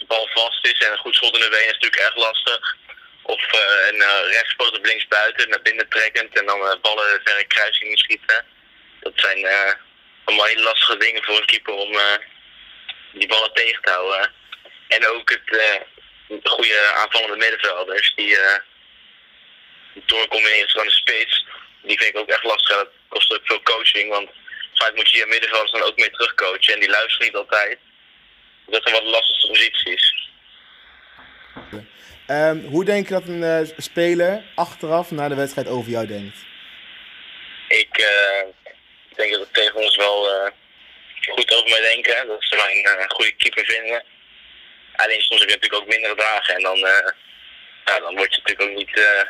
balvast 0.08 0.66
is 0.66 0.80
en 0.86 0.92
een 0.92 0.98
goed 0.98 1.16
schot 1.16 1.36
in 1.36 1.42
de 1.42 1.50
been 1.50 1.60
is 1.60 1.72
natuurlijk 1.72 2.02
erg 2.02 2.16
lastig. 2.16 2.76
Of 3.22 3.42
een 3.90 3.96
uh, 3.96 4.32
rechtspoot 4.32 4.78
op 4.78 4.86
links 4.86 5.08
buiten, 5.08 5.50
naar 5.50 5.62
binnen 5.62 5.90
trekkend 5.90 6.40
en 6.40 6.46
dan 6.46 6.60
ballen 6.82 7.22
verre 7.24 7.46
kruisingen 7.48 7.98
schieten. 7.98 8.46
Dat 9.00 9.14
zijn 9.16 9.48
allemaal 10.24 10.46
hele 10.46 10.64
lastige 10.64 10.98
dingen 10.98 11.24
voor 11.24 11.38
een 11.38 11.46
keeper 11.46 11.74
om 11.74 11.98
die 13.14 13.28
ballen 13.28 13.54
tegen 13.54 13.82
te 13.82 13.90
houden. 13.90 14.32
En 14.88 15.08
ook 15.08 15.30
het 15.30 15.86
goede 16.44 16.92
aanvallende 16.96 17.38
middenvelders 17.38 18.16
die 18.16 18.38
eh 18.38 18.60
doorcombineren 20.06 20.70
van 20.70 20.86
de 20.86 20.92
spits. 20.92 21.46
Die 21.82 21.98
vind 21.98 22.10
ik 22.10 22.18
ook 22.18 22.30
echt 22.30 22.44
lastig. 22.44 22.76
Dat 22.76 22.90
kost 23.08 23.34
ook 23.34 23.42
veel 23.44 23.62
coaching, 23.62 24.10
want 24.10 24.30
vaak 24.74 24.96
moet 24.96 25.10
je 25.10 25.18
je 25.18 25.26
middenvelders 25.26 25.72
dan 25.72 25.82
ook 25.82 25.98
mee 25.98 26.10
terugcoachen 26.10 26.74
en 26.74 26.80
die 26.80 26.90
luisteren 26.90 27.26
niet 27.26 27.36
altijd. 27.36 27.80
Dat 28.66 28.82
zijn 28.84 28.96
wat 28.96 29.04
lastige 29.04 29.48
posities. 29.48 30.30
Ehm, 32.28 32.60
hoe 32.60 32.86
denk 32.86 33.08
je 33.08 33.14
dat 33.14 33.28
een 33.28 33.44
eh, 33.44 33.68
speler 33.78 34.44
achteraf 34.56 35.12
na 35.12 35.28
de 35.28 35.36
wedstrijd 35.36 35.68
over 35.68 35.92
jou 35.92 36.08
denkt? 36.08 36.38
Ik 37.68 37.98
eh, 37.98 38.48
denk 39.16 39.32
dat 39.32 39.42
de 39.42 39.48
tegen 39.52 39.76
ons 39.76 39.96
wel 39.96 40.28
goed 41.26 41.54
over 41.54 41.70
mij 41.70 41.82
denken. 41.82 42.28
Dat 42.28 42.44
ze 42.44 42.56
mij 42.56 42.98
een 43.02 43.10
goede 43.10 43.36
keeper 43.36 43.66
vinden. 43.66 44.04
Alleen 44.96 45.22
soms 45.22 45.40
heb 45.40 45.50
je 45.50 45.56
natuurlijk 45.56 45.82
ook 45.82 45.94
mindere 45.94 46.16
dagen. 46.16 46.56
En 46.56 46.62
dan, 46.62 46.78
eh, 46.86 47.12
ja, 47.86 48.00
dan 48.00 48.16
word 48.16 48.36
je 48.36 48.42
natuurlijk 48.42 48.70
ook 48.70 48.78
niet... 48.78 48.98
eh 48.98 49.24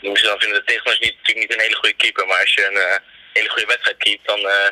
je 0.00 0.08
moet 0.08 0.18
zelf 0.18 0.40
vinden 0.40 0.58
de 0.58 0.64
tegenstander 0.64 1.02
is 1.02 1.08
niet, 1.08 1.18
natuurlijk 1.18 1.48
niet 1.48 1.58
een 1.58 1.64
hele 1.64 1.80
goede 1.80 1.96
keeper. 1.96 2.26
Maar 2.26 2.40
als 2.40 2.54
je 2.54 2.66
een 2.66 2.76
eh, 2.76 2.98
hele 3.32 3.48
goede 3.48 3.66
wedstrijd 3.66 3.96
keept, 3.96 4.26
dan 4.26 4.38
eh 4.48 4.68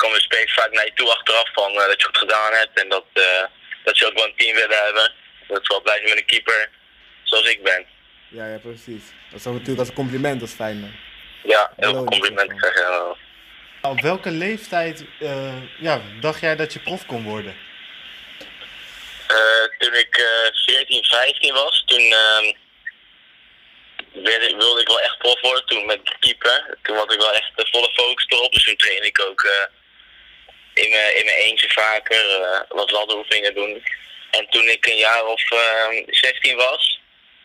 komen 0.00 0.16
de 0.16 0.22
spelers 0.22 0.54
vaak 0.54 0.72
naar 0.72 0.84
je 0.84 0.92
toe 0.94 1.10
achteraf 1.10 1.48
van 1.52 1.70
eh, 1.70 1.86
dat 1.86 2.00
je 2.00 2.06
goed 2.06 2.18
gedaan 2.18 2.52
hebt. 2.52 2.82
En 2.82 2.88
dat, 2.88 3.06
eh, 3.12 3.44
dat 3.84 3.96
ze 3.96 4.06
ook 4.06 4.14
wel 4.14 4.24
een 4.24 4.36
team 4.36 4.54
willen 4.54 4.84
hebben. 4.84 5.12
Dat 5.48 5.64
ze 5.64 5.72
wel 5.72 5.82
blij 5.82 5.96
zijn 5.96 6.08
met 6.08 6.18
een 6.18 6.32
keeper 6.34 6.70
zoals 7.22 7.48
ik 7.48 7.62
ben. 7.62 7.86
Ja, 8.28 8.46
ja, 8.46 8.58
precies. 8.58 9.04
Dat 9.30 9.40
is 9.40 9.46
ook 9.46 9.52
natuurlijk 9.52 9.78
als 9.78 9.88
een 9.88 10.02
compliment, 10.02 10.40
dat 10.40 10.48
is 10.48 10.54
fijn. 10.54 10.80
Man. 10.80 10.94
Ja, 11.42 11.72
heel 11.76 11.92
veel 11.92 12.04
complimenten. 12.04 13.16
Op 13.82 14.00
welke 14.00 14.30
leeftijd 14.30 15.04
eh, 15.20 15.62
ja, 15.78 16.00
dacht 16.20 16.40
jij 16.40 16.56
dat 16.56 16.72
je 16.72 16.80
prof 16.80 17.06
kon 17.06 17.22
worden? 17.24 17.54
Eh, 19.30 19.78
toen 19.78 19.94
ik 19.94 20.16
eh 20.16 20.64
14, 20.64 21.04
15 21.04 21.52
was, 21.54 21.82
toen 21.86 22.12
ehm, 22.12 22.52
wilde 24.58 24.80
ik 24.80 24.88
wel 24.88 25.00
echt 25.00 25.18
prof 25.18 25.40
worden. 25.40 25.66
Toen 25.66 25.86
met 25.86 26.00
keeper. 26.20 26.78
Toen 26.82 26.96
had 26.96 27.12
ik 27.12 27.20
wel 27.20 27.32
echt 27.32 27.50
de 27.56 27.68
volle 27.70 27.92
focus 27.92 28.24
erop. 28.28 28.52
Dus 28.52 28.64
toen 28.64 28.76
trainde 28.76 29.06
ik 29.06 29.20
ook 29.28 29.42
eh, 29.42 30.84
in, 30.84 30.90
mijn, 30.90 31.16
in 31.16 31.24
mijn 31.24 31.36
eentje 31.36 31.70
vaker. 31.70 32.42
eh 32.42 32.60
wat 32.68 32.90
ladderoefeningen 32.90 33.54
doen. 33.54 33.82
En 34.30 34.46
toen 34.50 34.68
ik 34.68 34.86
een 34.86 34.96
jaar 34.96 35.24
of 35.26 35.50
ehm 35.50 36.02
16 36.06 36.56
was, 36.56 37.00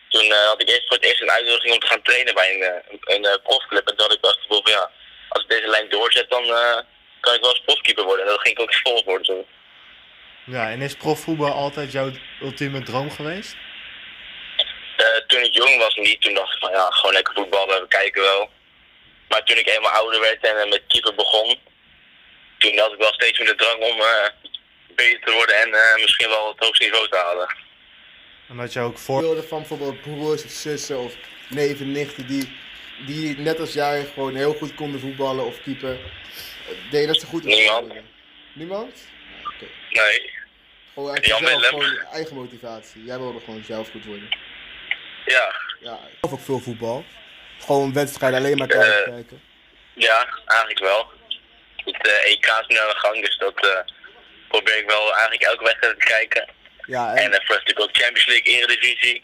toen 0.08 0.32
eh, 0.32 0.46
had 0.46 0.60
ik 0.60 0.68
eerst 0.68 0.86
voor 0.86 0.96
het 0.96 1.06
eerst 1.06 1.20
een 1.22 1.30
uitnodiging 1.30 1.74
om 1.74 1.80
te 1.80 1.86
gaan 1.86 2.02
trainen 2.02 2.34
bij 2.34 2.54
een, 2.54 2.62
eh, 2.62 3.14
een, 3.14 3.24
eh, 3.24 3.42
profclub. 3.42 3.88
En 3.88 3.96
toen 3.96 4.06
had 4.06 4.16
ik 4.16 4.22
dacht 4.22 4.38
van 4.48 4.60
ja, 4.64 4.90
als 5.28 5.42
ik 5.42 5.48
deze 5.48 5.68
lijn 5.68 5.88
doorzet, 5.88 6.30
dan 6.30 6.44
eh, 6.44 6.78
kan 7.20 7.34
ik 7.34 7.40
wel 7.40 7.50
eens 7.50 7.64
profkeeper 7.64 8.04
worden. 8.04 8.24
En 8.24 8.30
dat 8.30 8.40
ging 8.40 8.56
ik 8.56 8.62
ook 8.62 8.74
vol 8.74 9.04
worden 9.04 9.26
toen. 9.26 9.46
Ja, 10.46 10.70
en 10.70 10.80
is 10.80 10.94
profvoetbal 10.94 11.52
altijd 11.52 11.92
jouw 11.92 12.10
ultieme 12.42 12.82
droom 12.82 13.10
geweest? 13.10 13.56
Eh, 14.96 15.06
toen 15.26 15.42
ik 15.42 15.54
jong 15.54 15.78
was 15.78 15.94
niet, 15.94 16.20
toen 16.20 16.34
dacht 16.34 16.54
ik 16.54 16.60
van 16.60 16.70
ja, 16.70 16.90
gewoon 16.90 17.14
lekker 17.14 17.34
voetballen, 17.34 17.80
we 17.80 17.88
kijken 17.88 18.22
wel. 18.22 18.50
Maar 19.28 19.44
toen 19.44 19.56
ik 19.56 19.66
eenmaal 19.68 19.90
ouder 19.90 20.20
werd 20.20 20.44
en 20.44 20.56
eh, 20.60 20.68
met 20.68 20.82
keeper 20.86 21.14
begon, 21.14 21.58
toen 22.58 22.78
had 22.78 22.92
ik 22.92 22.98
wel 22.98 23.12
steeds 23.12 23.38
meer 23.38 23.48
de 23.48 23.54
drang 23.54 23.82
om 23.82 24.00
eh, 24.00 24.28
beter 24.94 25.20
te 25.20 25.32
worden 25.32 25.56
en 25.60 25.74
eh, 25.74 26.02
misschien 26.02 26.28
wel 26.28 26.48
het 26.48 26.64
hoogste 26.64 26.84
niveau 26.84 27.08
te 27.08 27.16
halen. 27.16 27.54
En 28.48 28.56
dat 28.56 28.72
je 28.72 28.80
ook 28.80 28.98
voor... 28.98 29.14
Voorbeelden 29.14 29.48
van 29.48 29.58
bijvoorbeeld 29.58 30.00
broers 30.00 30.44
of 30.44 30.50
zussen 30.50 30.98
of 30.98 31.14
neven, 31.48 31.92
nichten 31.92 32.26
die, 32.26 32.58
die 33.06 33.38
net 33.38 33.60
als 33.60 33.72
jij 33.72 34.04
gewoon 34.04 34.34
heel 34.34 34.54
goed 34.54 34.74
konden 34.74 35.00
voetballen 35.00 35.44
of 35.44 35.62
keeper. 35.62 35.98
Deed 36.90 37.06
dat 37.06 37.20
ze 37.20 37.26
goed 37.26 37.44
in 37.44 37.48
Niemand. 37.48 37.92
Niemand? 38.52 39.08
Oké. 39.44 39.66
Nee, 39.90 40.35
Gewoon 40.96 41.14
uit 41.14 41.26
Jan 41.26 41.40
jezelf, 41.40 41.60
Willem. 41.60 41.80
gewoon 41.80 41.92
je 41.92 42.06
eigen 42.12 42.36
motivatie. 42.36 43.04
Jij 43.04 43.18
wilde 43.18 43.40
gewoon 43.40 43.64
zelf 43.64 43.90
goed 43.90 44.04
worden. 44.04 44.28
ja, 45.26 45.54
Ja, 45.80 45.92
ik 45.92 46.16
geloof 46.20 46.38
ook 46.38 46.44
veel 46.44 46.58
voetbal. 46.58 47.04
Gewoon 47.58 47.92
wedstrijden 47.92 48.38
alleen 48.38 48.56
maar 48.56 48.66
kijken. 48.66 49.04
Eh, 49.06 49.12
kijken. 49.12 49.42
ja, 49.94 50.28
eigenlijk 50.46 50.78
wel. 50.78 51.10
Het 51.76 52.06
eh, 52.08 52.30
EK 52.32 52.46
is 52.60 52.66
nu 52.66 52.78
aan 52.78 52.88
de 52.88 52.98
gang, 52.98 53.24
dus 53.24 53.38
dat 53.38 53.66
eh, 53.66 53.94
probeer 54.48 54.78
ik 54.78 54.86
wel 54.86 55.12
eigenlijk 55.12 55.42
elke 55.42 55.64
wedstrijd 55.64 56.00
te 56.00 56.06
kijken. 56.06 56.48
Ja, 56.86 57.14
En 57.14 57.16
en, 57.16 57.30
uh, 57.30 57.46
voor 57.46 57.56
natuurlijk 57.56 57.80
ook 57.80 57.96
Champions 57.96 58.26
League, 58.26 58.52
Eredivisie, 58.52 59.22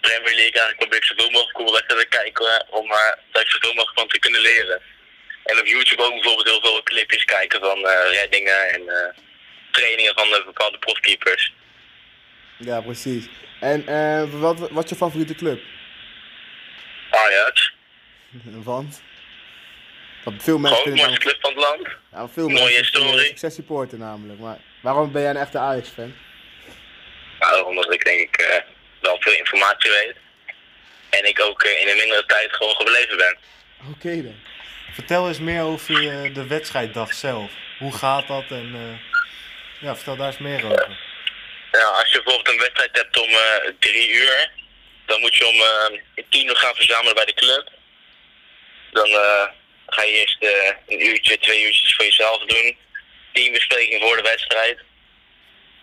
Premier 0.00 0.34
League. 0.40 0.58
Eigenlijk 0.60 0.78
probeer 0.78 0.98
ik 0.98 1.04
zoveel 1.04 1.30
mogelijk 1.30 1.56
cool 1.56 1.72
wedstrijden 1.72 2.08
te 2.08 2.16
kijken 2.16 2.46
eh, 2.46 2.78
om 2.78 2.86
uh, 2.90 3.12
daar 3.32 3.46
zoveel 3.46 3.74
mogelijk 3.74 3.98
van 3.98 4.08
te 4.08 4.18
kunnen 4.18 4.40
leren. 4.40 4.82
En 5.44 5.58
op 5.58 5.66
YouTube 5.66 6.02
ook 6.02 6.12
bijvoorbeeld 6.12 6.48
heel 6.48 6.60
veel 6.60 6.82
clipjes 6.82 7.24
kijken 7.24 7.60
van 7.60 7.86
eh, 7.86 8.10
reddingen 8.10 8.68
en 8.70 8.88
eh, 8.88 9.08
trainingen 9.78 10.14
van 10.14 10.34
eh, 10.34 10.44
bepaalde 10.44 10.78
profkeepers. 10.78 11.52
ja, 12.56 12.80
precies. 12.80 13.26
En 13.60 13.86
eh, 13.86 14.40
wat, 14.40 14.70
wat 14.70 14.84
is 14.84 14.90
je 14.90 14.96
favoriete 14.96 15.34
club? 15.34 15.60
Ajax, 17.10 17.72
Want? 18.72 19.02
Want 20.24 20.42
veel 20.42 20.58
mensen 20.58 20.82
vinden 20.82 21.04
mooiste 21.04 21.20
club 21.20 21.40
van 21.40 21.50
het 21.50 21.60
land. 21.60 21.88
ja, 22.12 22.28
veel 22.28 22.48
mooie 22.48 22.76
historie. 22.78 23.24
succes 23.24 23.54
supporter 23.54 23.98
namelijk. 23.98 24.38
Maar 24.38 24.58
waarom 24.82 25.12
ben 25.12 25.22
jij 25.22 25.30
een 25.30 25.36
echte 25.36 25.58
Ajax-fan? 25.58 26.14
Nou, 27.38 27.64
omdat 27.66 27.92
ik 27.92 28.04
denk 28.04 28.20
ik 28.20 28.36
eh, 28.36 28.62
wel 29.00 29.16
veel 29.20 29.32
informatie 29.32 29.90
weet. 29.90 30.16
En 31.10 31.28
ik 31.28 31.40
ook 31.40 31.62
in 31.62 31.88
een 31.88 31.96
mindere 31.96 32.24
tijd 32.26 32.52
gewoon 32.52 32.74
gebleven 32.74 33.16
ben. 33.16 33.36
Oké 33.90 34.22
dan. 34.22 34.34
Vertel 34.92 35.28
eens 35.28 35.38
meer 35.38 35.62
over 35.62 36.02
je, 36.02 36.32
de 36.32 36.46
wedstrijddag 36.46 37.14
zelf. 37.14 37.50
Hoe 37.78 37.92
gaat 37.92 38.26
dat 38.26 38.44
en 38.50 38.74
eh, 38.74 39.07
ja, 39.80 39.94
vertel 39.94 40.16
daar 40.16 40.26
eens 40.26 40.38
meer 40.38 40.64
over. 40.64 40.98
Ja, 41.72 41.84
als 41.84 42.10
je 42.10 42.22
bijvoorbeeld 42.22 42.48
een 42.48 42.60
wedstrijd 42.60 42.96
hebt 42.96 43.20
om 43.20 43.28
eh, 43.28 43.72
drie 43.78 44.10
uur, 44.10 44.50
dan 45.06 45.20
moet 45.20 45.34
je 45.34 45.46
om 45.46 45.60
eh, 45.60 46.24
tien 46.28 46.46
uur 46.46 46.56
gaan 46.56 46.74
verzamelen 46.74 47.14
bij 47.14 47.24
de 47.24 47.34
club. 47.34 47.70
Dan 48.92 49.08
eh, 49.08 49.46
ga 49.86 50.02
je 50.02 50.12
eerst 50.12 50.42
een 50.86 51.06
uurtje, 51.06 51.38
twee 51.38 51.64
uurtjes 51.64 51.94
voor 51.94 52.04
jezelf 52.04 52.44
doen. 52.44 52.78
Teambespreking 53.32 54.02
voor 54.02 54.16
de 54.16 54.22
wedstrijd. 54.22 54.78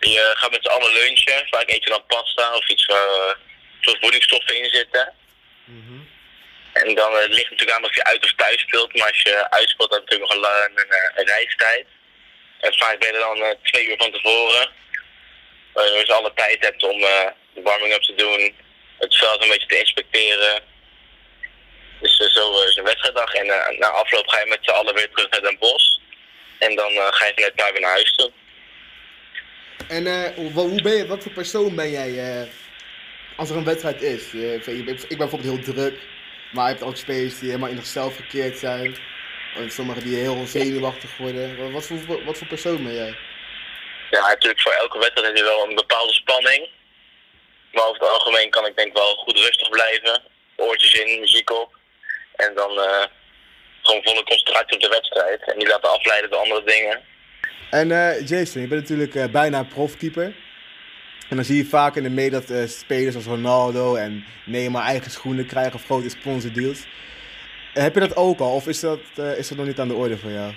Je 0.00 0.32
gaat 0.34 0.50
met 0.50 0.62
z'n 0.62 0.70
allen 0.70 0.92
lunchen. 0.92 1.46
Vaak 1.50 1.70
eet 1.70 1.84
je 1.84 1.90
dan 1.90 2.06
pasta 2.06 2.56
of 2.56 2.68
iets 2.68 2.86
waar 2.86 3.36
voedingsstoffen 3.80 4.62
in 4.62 4.70
zitten. 4.70 5.14
Mhm. 5.64 6.00
En 6.72 6.94
dan 6.94 7.14
het 7.14 7.28
ligt 7.28 7.50
natuurlijk 7.50 7.78
aan 7.78 7.84
of 7.84 7.94
je 7.94 8.04
uit 8.04 8.24
of 8.24 8.32
thuis 8.32 8.60
speelt. 8.60 8.94
Maar 8.94 9.08
als 9.08 9.22
je 9.22 9.50
uitspeelt, 9.50 9.90
dan 9.90 10.00
heb 10.00 10.08
je 10.08 10.18
natuurlijk 10.18 10.42
nog 10.42 10.54
een, 10.66 10.78
een, 10.78 11.20
een 11.20 11.26
reistijd. 11.26 11.86
En 12.60 12.74
vaak 12.74 12.98
ben 12.98 13.12
je 13.12 13.18
dan 13.18 13.42
eh, 13.42 13.50
twee 13.62 13.88
uur 13.88 13.96
van 13.96 14.12
tevoren. 14.12 14.70
Waardoor 15.72 15.94
je 15.94 16.00
dus 16.00 16.14
alle 16.14 16.32
tijd 16.34 16.56
hebt 16.60 16.82
om 16.82 17.02
eh, 17.02 17.28
de 17.54 17.62
warming-up 17.62 18.02
te 18.02 18.14
doen, 18.14 18.54
het 18.98 19.16
veld 19.16 19.42
een 19.42 19.48
beetje 19.48 19.66
te 19.66 19.78
inspecteren. 19.78 20.62
Dus 22.00 22.18
eh, 22.18 22.28
zo 22.28 22.62
is 22.62 22.76
een 22.76 22.84
wedstrijddag. 22.84 23.34
En 23.34 23.46
na 23.78 23.86
afloop 23.86 24.28
ga 24.28 24.40
je 24.40 24.46
met 24.46 24.58
z'n 24.60 24.70
allen 24.70 24.94
weer 24.94 25.10
terug 25.10 25.30
naar 25.30 25.40
Den 25.40 25.58
Bosch. 25.58 25.98
En 26.58 26.76
dan 26.76 26.90
ga 26.92 27.26
je 27.26 27.32
vanuit 27.34 27.56
daar 27.56 27.72
weer 27.72 27.80
naar 27.80 27.90
huis 27.90 28.14
toe. 28.14 28.30
En 29.88 30.34
hoe, 30.34 30.82
ben 30.82 30.92
je, 30.92 31.06
wat 31.06 31.22
voor 31.22 31.32
persoon 31.32 31.74
ben 31.74 31.90
jij 31.90 32.48
als 33.36 33.50
er 33.50 33.56
een 33.56 33.64
wedstrijd 33.64 34.02
is? 34.02 34.32
Ik 34.32 34.64
ben 34.64 35.18
bijvoorbeeld 35.18 35.42
heel 35.42 35.74
druk, 35.74 35.98
maar 36.52 36.64
je 36.64 36.74
hebt 36.74 36.86
ook 36.86 36.96
spelers 36.96 37.38
die 37.38 37.48
helemaal 37.48 37.70
in 37.70 37.76
zichzelf 37.76 38.16
gekeerd 38.16 38.58
zijn. 38.58 38.96
En 39.56 39.70
sommigen 39.70 40.02
die 40.02 40.16
heel 40.16 40.46
zenuwachtig 40.46 41.16
worden. 41.16 41.56
Wat, 41.56 41.70
wat, 41.70 41.84
voor, 41.84 42.24
wat 42.24 42.38
voor 42.38 42.46
persoon 42.46 42.84
ben 42.84 42.94
jij? 42.94 43.16
Ja, 44.10 44.28
natuurlijk 44.28 44.60
voor 44.60 44.72
elke 44.72 44.98
wedstrijd 44.98 45.26
heb 45.26 45.36
je 45.36 45.42
wel 45.42 45.68
een 45.68 45.74
bepaalde 45.74 46.12
spanning. 46.12 46.68
Maar 47.72 47.84
over 47.86 48.00
het 48.00 48.10
algemeen 48.10 48.50
kan 48.50 48.66
ik 48.66 48.76
denk 48.76 48.92
wel 48.92 49.14
goed 49.14 49.38
rustig 49.38 49.68
blijven. 49.68 50.22
Oortjes 50.56 50.94
in, 50.94 51.20
muziek 51.20 51.50
op. 51.50 51.76
En 52.36 52.54
dan 52.54 52.70
eh, 52.80 53.04
gewoon 53.82 54.02
volle 54.02 54.24
concentratie 54.24 54.74
op 54.74 54.82
de 54.82 54.88
wedstrijd. 54.88 55.42
En 55.42 55.58
niet 55.58 55.68
laten 55.68 55.90
afleiden 55.90 56.30
door 56.30 56.40
andere 56.40 56.64
dingen. 56.64 57.04
En 57.70 57.90
eh, 57.90 58.26
Jason, 58.26 58.60
je 58.60 58.68
bent 58.68 58.80
natuurlijk 58.80 59.14
eh, 59.14 59.24
bijna 59.24 59.62
profkeeper. 59.62 60.34
En 61.28 61.36
dan 61.36 61.44
zie 61.44 61.56
je 61.56 61.64
vaak 61.64 61.96
in 61.96 62.02
de 62.02 62.10
media 62.10 62.40
dat 62.40 62.50
eh, 62.50 62.66
spelers 62.66 63.14
als 63.14 63.24
Ronaldo 63.24 63.94
en 63.94 64.24
Neymar 64.44 64.82
eigen 64.82 65.10
schoenen 65.10 65.46
krijgen 65.46 65.74
of 65.74 65.84
grote 65.84 66.08
sponsordeals. 66.08 66.86
Heb 67.84 67.94
je 67.94 68.00
dat 68.00 68.16
ook 68.16 68.40
al 68.40 68.54
of 68.54 68.66
is 68.66 68.80
dat, 68.80 69.00
eh, 69.16 69.38
is 69.38 69.48
dat 69.48 69.58
nog 69.58 69.66
niet 69.66 69.78
aan 69.78 69.88
de 69.88 69.94
orde 69.94 70.18
voor 70.18 70.30
jou? 70.30 70.54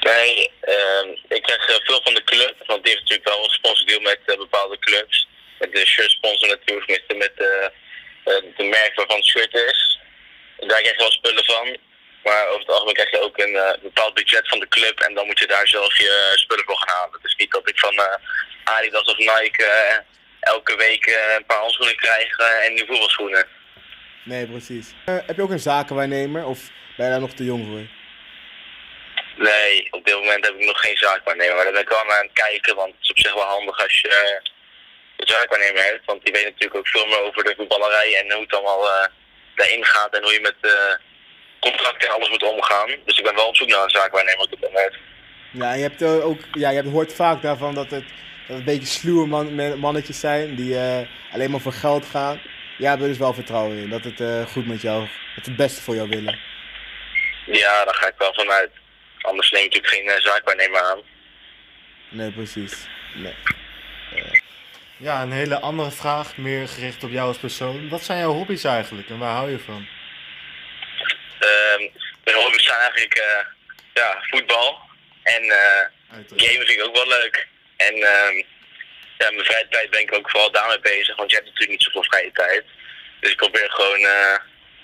Nee, 0.00 0.50
ehm, 0.60 1.08
ik 1.28 1.42
krijg 1.42 1.68
eh, 1.68 1.76
veel 1.84 2.00
van 2.02 2.14
de 2.14 2.24
club. 2.24 2.54
Want 2.66 2.82
die 2.84 2.92
heeft 2.92 3.04
natuurlijk 3.04 3.28
wel 3.28 3.44
een 3.44 3.50
sponsordeal 3.50 4.00
met 4.00 4.20
eh, 4.26 4.36
bepaalde 4.36 4.78
clubs. 4.78 5.28
Met 5.58 5.72
de 5.72 5.86
shirt 5.86 6.10
sponsor 6.10 6.48
natuurlijk, 6.48 6.88
met, 6.88 7.18
met 7.18 7.36
de 8.56 8.64
merk 8.64 8.92
waarvan 8.94 9.16
het 9.16 9.26
shirt 9.26 9.54
is. 9.54 9.98
Daar 10.56 10.80
krijg 10.80 10.96
je 10.96 11.02
wel 11.02 11.10
spullen 11.10 11.44
van. 11.44 11.76
Maar 12.22 12.46
over 12.48 12.60
het 12.60 12.70
algemeen 12.70 12.94
krijg 12.94 13.10
je 13.10 13.20
ook 13.20 13.38
een 13.38 13.78
bepaald 13.82 14.14
budget 14.14 14.48
van 14.48 14.58
de 14.58 14.68
club. 14.68 15.00
En 15.00 15.14
dan 15.14 15.26
moet 15.26 15.38
je 15.38 15.46
daar 15.46 15.68
zelf 15.68 15.98
je 15.98 16.32
spullen 16.34 16.64
voor 16.64 16.78
gaan 16.78 16.96
halen. 16.96 17.18
Dus 17.22 17.34
niet 17.36 17.50
dat 17.50 17.68
ik 17.68 17.78
van 17.78 17.94
eh, 17.94 18.16
Adidas 18.64 19.04
of 19.12 19.18
Nike 19.18 20.02
elke 20.40 20.76
week 20.76 21.06
een 21.36 21.46
paar 21.46 21.58
handschoenen 21.58 21.96
krijg 21.96 22.38
en 22.38 22.74
nieuwe 22.74 22.86
voetbalschoenen. 22.86 23.46
Nee, 24.24 24.46
precies. 24.46 24.92
Eh, 25.04 25.14
heb 25.26 25.36
je 25.36 25.42
ook 25.42 25.50
een 25.50 25.58
zakenwaarnemer 25.72 26.44
of 26.44 26.70
ben 26.96 27.06
je 27.06 27.12
daar 27.12 27.20
nog 27.20 27.32
te 27.32 27.44
jong 27.44 27.66
voor? 27.66 27.86
Nee, 29.48 29.88
op 29.90 30.04
dit 30.04 30.14
moment 30.14 30.44
heb 30.46 30.54
ik 30.58 30.66
nog 30.66 30.80
geen 30.80 30.96
zaakwaarnemer. 30.96 31.54
Maar 31.54 31.64
daar 31.64 31.72
ben 31.72 31.82
ik 31.82 31.88
wel 31.88 31.98
aan 31.98 32.26
het 32.26 32.32
kijken, 32.32 32.76
want 32.76 32.92
het 32.94 33.02
is 33.02 33.10
op 33.10 33.18
zich 33.18 33.34
wel 33.34 33.42
handig 33.56 33.82
als 33.82 34.00
je 34.00 34.08
eh, 34.08 34.50
een 35.16 35.26
zaakwaarnemer 35.26 35.82
hebt. 35.82 36.04
Want 36.04 36.24
die 36.24 36.32
weet 36.32 36.44
natuurlijk 36.44 36.74
ook 36.74 36.88
veel 36.88 37.06
meer 37.06 37.22
over 37.22 37.44
de 37.44 37.54
voetballerij 37.56 38.16
en 38.20 38.32
hoe 38.32 38.42
het 38.42 38.54
allemaal 38.54 38.88
eh, 38.88 39.06
daarin 39.54 39.84
gaat 39.84 40.16
en 40.16 40.22
hoe 40.22 40.32
je 40.32 40.40
met 40.40 40.56
contracten 41.60 42.08
en 42.08 42.14
alles 42.14 42.30
moet 42.30 42.42
omgaan. 42.42 42.88
Dus 43.04 43.18
ik 43.18 43.24
ben 43.24 43.34
wel 43.34 43.46
op 43.46 43.56
zoek 43.56 43.68
naar 43.68 43.82
een 43.82 43.90
zaakwaarnemer 43.90 44.40
op 44.44 44.50
dit 44.50 44.60
moment. 44.60 44.94
Ja, 45.52 45.72
je 45.72 45.82
hebt 45.82 46.02
ook, 46.02 46.40
ja, 46.52 46.68
je 46.70 46.76
hebt, 46.76 46.88
hoort 46.90 47.12
vaak 47.14 47.42
daarvan 47.42 47.74
dat 47.74 47.90
het, 47.90 48.04
dat 48.04 48.08
het 48.46 48.56
een 48.58 48.64
beetje 48.64 48.86
sluwe 48.86 49.26
man, 49.26 49.54
man- 49.54 49.78
mannetjes 49.78 50.20
zijn 50.20 50.54
die 50.54 50.76
alleen 51.32 51.50
maar 51.50 51.60
voor 51.60 51.72
geld 51.72 52.06
gaan. 52.06 52.40
Ja, 52.80 52.86
daar 52.86 52.90
heb 52.90 53.00
er 53.00 53.08
dus 53.08 53.18
wel 53.18 53.34
vertrouwen 53.34 53.76
in 53.76 53.90
dat 53.90 54.04
het 54.04 54.20
eh, 54.20 54.46
goed 54.46 54.66
met 54.66 54.80
jou, 54.80 55.00
dat 55.00 55.10
het 55.34 55.46
het 55.46 55.56
beste 55.56 55.82
voor 55.82 55.94
jou 55.94 56.08
willen. 56.08 56.38
Ja, 57.46 57.84
daar 57.84 57.94
ga 57.94 58.06
ik 58.06 58.14
wel 58.18 58.34
vanuit. 58.34 58.70
Anders 59.20 59.50
neem 59.50 59.64
ik 59.64 59.72
natuurlijk 59.72 59.94
geen 59.94 60.08
eh, 60.08 60.20
zaakwaarnemer 60.20 60.80
aan. 60.80 61.00
Nee, 62.08 62.30
precies. 62.30 62.86
Nee. 63.14 63.34
Ja, 64.96 65.22
een 65.22 65.32
hele 65.32 65.60
andere 65.60 65.90
vraag, 65.90 66.36
meer 66.36 66.68
gericht 66.68 67.04
op 67.04 67.10
jou 67.10 67.28
als 67.28 67.38
persoon. 67.38 67.88
Wat 67.88 68.02
zijn 68.02 68.18
jouw 68.18 68.32
hobby's 68.32 68.64
eigenlijk 68.64 69.08
en 69.08 69.18
waar 69.18 69.34
hou 69.34 69.50
je 69.50 69.58
van? 69.58 69.86
Ehm 71.38 71.88
mijn 72.24 72.36
hobby's 72.36 72.64
zijn 72.64 72.78
eigenlijk 72.78 73.14
eh, 73.14 73.46
ja, 73.94 74.18
voetbal 74.20 74.78
en 75.22 75.42
eh, 75.42 75.84
Uiteraard. 76.12 76.42
Gamen 76.42 76.66
vind 76.66 76.78
ik 76.78 76.84
ook 76.84 76.94
wel 76.94 77.08
leuk. 77.08 77.48
En 77.76 77.94
ehm 77.94 78.42
ja, 79.20 79.30
mijn 79.30 79.44
vrije 79.44 79.66
tijd 79.70 79.90
ben 79.90 80.00
ik 80.00 80.14
ook 80.14 80.30
vooral 80.30 80.50
daarmee 80.50 80.80
bezig, 80.80 81.16
want 81.16 81.30
je 81.30 81.36
hebt 81.36 81.48
natuurlijk 81.48 81.78
niet 81.78 81.82
zoveel 81.82 82.04
vrije 82.04 82.30
tijd. 82.32 82.64
Dus 83.20 83.30
ik 83.30 83.36
probeer 83.36 83.70
gewoon 83.70 84.00
eh, 84.00 84.36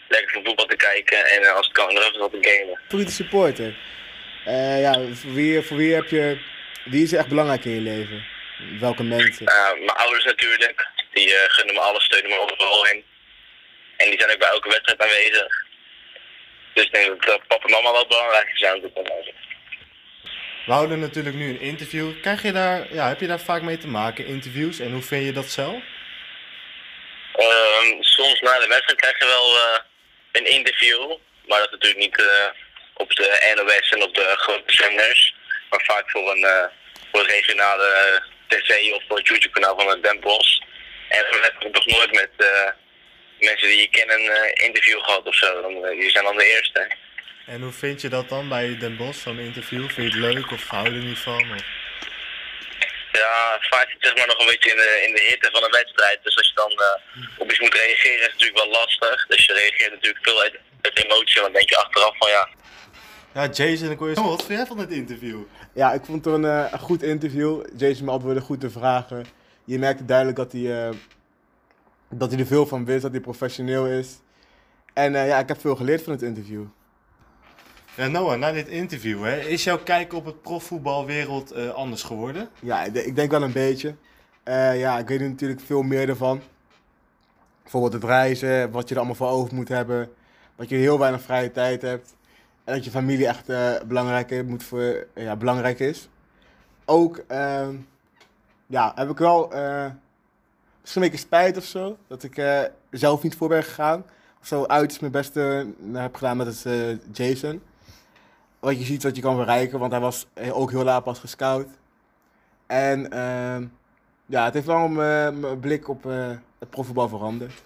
lekker 0.08 0.32
voor 0.32 0.44
voetbal 0.44 0.66
te 0.66 0.76
kijken 0.76 1.26
en 1.26 1.42
eh, 1.42 1.52
als 1.52 1.66
het 1.66 1.76
kan, 1.76 1.94
nog 1.94 2.08
even 2.08 2.18
wat 2.18 2.32
te 2.32 2.48
gamen. 2.48 2.80
Favoriete 2.82 3.12
supporter? 3.12 3.74
Eh, 4.44 4.80
ja, 4.80 4.92
voor 4.92 5.32
wie, 5.32 5.62
voor 5.62 5.76
wie 5.76 5.94
heb 5.94 6.08
je, 6.08 6.38
wie 6.84 7.02
is 7.02 7.12
echt 7.12 7.28
belangrijk 7.28 7.64
in 7.64 7.74
je 7.74 7.80
leven? 7.80 8.26
Welke 8.80 9.02
mensen? 9.02 9.44
Mijn 9.44 9.98
ouders 9.98 10.24
natuurlijk, 10.24 10.88
die 11.12 11.28
gunnen 11.28 11.74
me 11.74 11.80
alles, 11.80 12.04
steunen 12.04 12.30
me 12.30 12.40
overal 12.40 12.86
in. 12.86 13.04
En 13.96 14.10
die 14.10 14.20
zijn 14.20 14.32
ook 14.32 14.38
bij 14.38 14.48
elke 14.48 14.68
wedstrijd 14.68 15.00
aanwezig. 15.00 15.64
Dus 16.74 16.84
ik 16.84 16.92
denk 16.92 17.26
dat 17.26 17.46
papa 17.46 17.64
en 17.64 17.70
mama 17.70 17.92
wel 17.92 18.06
belangrijk 18.06 18.50
zijn 18.54 18.74
op 18.74 18.82
dit 18.82 18.94
moment. 18.94 19.45
We 20.66 20.72
houden 20.72 20.98
natuurlijk 20.98 21.36
nu 21.36 21.48
een 21.48 21.60
interview. 21.60 22.20
Krijg 22.20 22.42
je 22.42 22.52
daar, 22.52 22.94
ja, 22.94 23.08
heb 23.08 23.20
je 23.20 23.26
daar 23.26 23.40
vaak 23.40 23.62
mee 23.62 23.78
te 23.78 23.88
maken, 23.88 24.26
interviews? 24.26 24.78
En 24.78 24.92
hoe 24.92 25.02
vind 25.02 25.24
je 25.24 25.32
dat 25.32 25.50
zelf? 25.50 25.82
Ehm, 27.32 28.02
soms 28.02 28.40
na 28.40 28.58
de 28.58 28.66
wedstrijd 28.66 29.00
krijg 29.00 29.18
je 29.18 29.26
wel 29.26 29.56
eh, 29.56 29.78
een 30.32 30.50
interview, 30.50 31.16
maar 31.46 31.58
dat 31.58 31.70
natuurlijk 31.70 32.00
niet 32.00 32.18
eh, 32.18 32.48
op 32.94 33.14
de 33.14 33.52
NOS 33.54 33.90
en 33.90 34.02
op 34.02 34.14
de 34.14 34.34
grote 34.36 34.72
zenders, 34.72 35.34
maar 35.70 35.84
vaak 35.84 36.10
voor 36.10 36.30
een, 36.30 36.44
eh, 36.44 36.64
voor 37.12 37.26
regionale 37.26 38.22
tv 38.48 38.92
of 38.92 39.02
voor 39.08 39.16
het 39.16 39.28
YouTube-kanaal 39.28 39.80
van 39.80 40.00
Den 40.00 40.20
Bosch. 40.20 40.58
En 41.08 41.20
we 41.30 41.38
hebben 41.42 41.72
nog 41.72 41.86
nooit 41.86 42.12
met 42.12 42.30
mensen 43.38 43.68
die 43.68 43.80
je 43.80 43.88
kennen 43.88 44.20
een 44.20 44.54
interview 44.54 45.00
gehad 45.00 45.26
of 45.26 45.34
zo. 45.34 45.62
Dan, 45.62 45.98
die 45.98 46.10
zijn 46.10 46.24
dan 46.24 46.36
de 46.36 46.54
eerste. 46.54 46.90
En 47.46 47.62
hoe 47.62 47.72
vind 47.72 48.00
je 48.00 48.08
dat 48.08 48.28
dan 48.28 48.48
bij 48.48 48.78
Den 48.78 48.96
Bosch, 48.96 49.22
zo'n 49.22 49.38
interview? 49.38 49.88
Vind 49.90 50.12
je 50.12 50.20
het 50.20 50.34
leuk 50.34 50.50
of 50.50 50.68
hou 50.68 50.84
je 50.84 50.98
er 50.98 51.04
niet 51.04 51.18
van? 51.18 51.52
Of... 51.54 51.64
Ja, 53.12 53.58
vaak 53.60 53.90
zit 53.90 53.96
zeg 53.98 54.16
maar 54.16 54.26
nog 54.26 54.38
een 54.38 54.46
beetje 54.46 54.70
in 54.70 54.76
de, 54.76 55.04
in 55.06 55.14
de 55.14 55.24
hitte 55.28 55.48
van 55.52 55.64
een 55.64 55.70
wedstrijd. 55.70 56.18
Dus 56.22 56.36
als 56.36 56.48
je 56.48 56.54
dan 56.54 56.70
eh, 56.70 57.40
op 57.40 57.50
iets 57.50 57.60
moet 57.60 57.74
reageren 57.74 58.18
is 58.18 58.22
het 58.22 58.32
natuurlijk 58.32 58.58
wel 58.58 58.70
lastig. 58.70 59.26
Dus 59.26 59.44
je 59.44 59.52
reageert 59.52 59.92
natuurlijk 59.92 60.24
veel 60.24 60.40
uit, 60.40 60.54
uit 60.80 61.04
emotie. 61.04 61.36
En 61.36 61.42
dan 61.42 61.52
denk 61.52 61.68
je 61.68 61.76
achteraf 61.76 62.16
van 62.18 62.30
ja, 62.30 62.48
Ja, 63.34 63.46
Jason, 63.52 63.90
ik 63.90 63.98
hoor 63.98 64.08
je... 64.08 64.14
Wat 64.14 64.44
vind 64.44 64.58
jij 64.58 64.66
van 64.66 64.78
dit 64.78 64.90
interview? 64.90 65.40
Ja, 65.74 65.92
ik 65.92 66.04
vond 66.04 66.24
het 66.24 66.34
een, 66.34 66.44
eh, 66.44 66.72
een 66.72 66.78
goed 66.78 67.02
interview. 67.02 67.66
Jason 67.76 68.06
beantwoordde 68.06 68.42
goed 68.42 68.60
de 68.60 68.70
vragen. 68.70 69.26
Je 69.64 69.78
merkte 69.78 70.04
duidelijk 70.04 70.36
dat 70.36 70.52
hij, 70.52 70.86
eh, 70.86 70.94
dat 72.10 72.30
hij 72.30 72.40
er 72.40 72.46
veel 72.46 72.66
van 72.66 72.84
wist, 72.84 73.02
dat 73.02 73.10
hij 73.10 73.20
professioneel 73.20 73.86
is. 73.86 74.08
En 74.94 75.14
eh, 75.14 75.28
ja, 75.28 75.38
ik 75.38 75.48
heb 75.48 75.60
veel 75.60 75.76
geleerd 75.76 76.02
van 76.02 76.12
het 76.12 76.22
interview. 76.22 76.64
Ja, 77.96 78.06
Noah, 78.06 78.38
na 78.38 78.52
dit 78.52 78.68
interview, 78.68 79.24
hè, 79.24 79.38
is 79.38 79.64
jouw 79.64 79.78
kijk 79.78 80.12
op 80.12 80.24
het 80.24 80.42
profvoetbalwereld 80.42 81.50
eh, 81.50 81.68
anders 81.70 82.02
geworden? 82.02 82.48
Ja, 82.60 82.84
ik, 82.84 83.14
denk- 83.16 83.30
wel 83.30 83.42
een 83.42 83.52
beetje. 83.52 83.94
Eh, 84.42 84.78
ja, 84.78 84.98
ik 84.98 85.08
weet 85.08 85.20
er 85.20 85.28
natuurlijk 85.28 85.60
veel 85.60 85.82
meer 85.82 86.08
ervan. 86.08 86.40
Bijvoorbeeld 87.62 87.92
het 87.92 88.04
reizen, 88.04 88.70
wat 88.70 88.88
je 88.88 88.94
er 88.94 89.00
allemaal 89.00 89.16
voor 89.16 89.28
over 89.28 89.54
moet 89.54 89.68
hebben. 89.68 90.10
Dat 90.56 90.68
je 90.68 90.76
heel 90.76 90.98
weinig 90.98 91.22
vrije 91.22 91.50
tijd 91.50 91.82
hebt. 91.82 92.14
En 92.64 92.74
dat 92.74 92.84
je 92.84 92.90
familie 92.90 93.26
echt 93.26 93.48
eh, 93.48 93.72
belangrijk, 93.86 94.46
moet 94.46 94.62
voor, 94.64 95.06
ja, 95.14 95.36
belangrijk 95.36 95.78
is. 95.80 96.08
Ook 96.84 97.24
ehm, 97.26 97.76
ja, 98.66 98.92
heb 98.94 99.10
ik 99.10 99.18
wel 99.18 99.48
misschien 100.80 101.02
een 101.02 101.08
beetje 101.10 101.26
spijt 101.26 101.56
of 101.56 101.64
zo. 101.64 101.96
Dat 102.06 102.22
ik 102.22 102.42
zelf 102.90 103.22
niet 103.22 103.36
voor 103.36 103.48
ben 103.48 103.64
gegaan. 103.64 104.04
Of 104.40 104.46
zo 104.46 104.64
uit 104.64 105.00
mijn 105.00 105.12
beste 105.12 105.66
heb 105.92 106.14
gedaan 106.14 106.36
met 106.36 106.46
het, 106.64 107.00
Jason. 107.12 107.62
Wat 108.66 108.78
je 108.78 108.84
ziet 108.84 109.02
wat 109.02 109.16
je 109.16 109.22
kan 109.22 109.36
bereiken, 109.36 109.78
want 109.78 109.92
hij 109.92 110.00
was 110.00 110.26
eh, 110.34 110.58
ook 110.58 110.70
heel 110.70 110.84
laat 110.84 111.04
pas 111.04 111.18
gescout. 111.18 111.66
En 112.66 113.10
ehm, 113.10 113.66
ja, 114.26 114.44
het 114.44 114.54
heeft 114.54 114.66
wel 114.66 114.88
mijn 114.88 115.40
mijn 115.40 115.60
blik 115.60 115.88
op 115.88 116.06
eh, 116.06 116.30
het 116.58 116.70
profvoetbal 116.70 117.08
veranderd. 117.08 117.64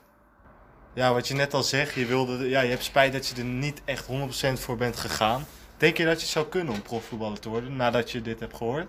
Ja, 0.92 1.12
wat 1.12 1.28
je 1.28 1.34
net 1.34 1.54
al 1.54 1.62
zegt, 1.62 1.94
je, 1.94 2.06
wilde, 2.06 2.48
ja, 2.48 2.60
je 2.60 2.70
hebt 2.70 2.82
spijt 2.82 3.12
dat 3.12 3.26
je 3.26 3.36
er 3.36 3.44
niet 3.44 3.82
echt 3.84 4.06
100% 4.06 4.52
voor 4.52 4.76
bent 4.76 4.96
gegaan. 4.96 5.44
Denk 5.76 5.96
je 5.96 6.04
dat 6.04 6.20
je 6.20 6.26
zou 6.26 6.46
kunnen 6.46 6.74
om 6.74 6.82
profvoetballer 6.82 7.40
te 7.40 7.48
worden 7.48 7.76
nadat 7.76 8.10
je 8.10 8.22
dit 8.22 8.40
hebt 8.40 8.56
gehoord? 8.56 8.86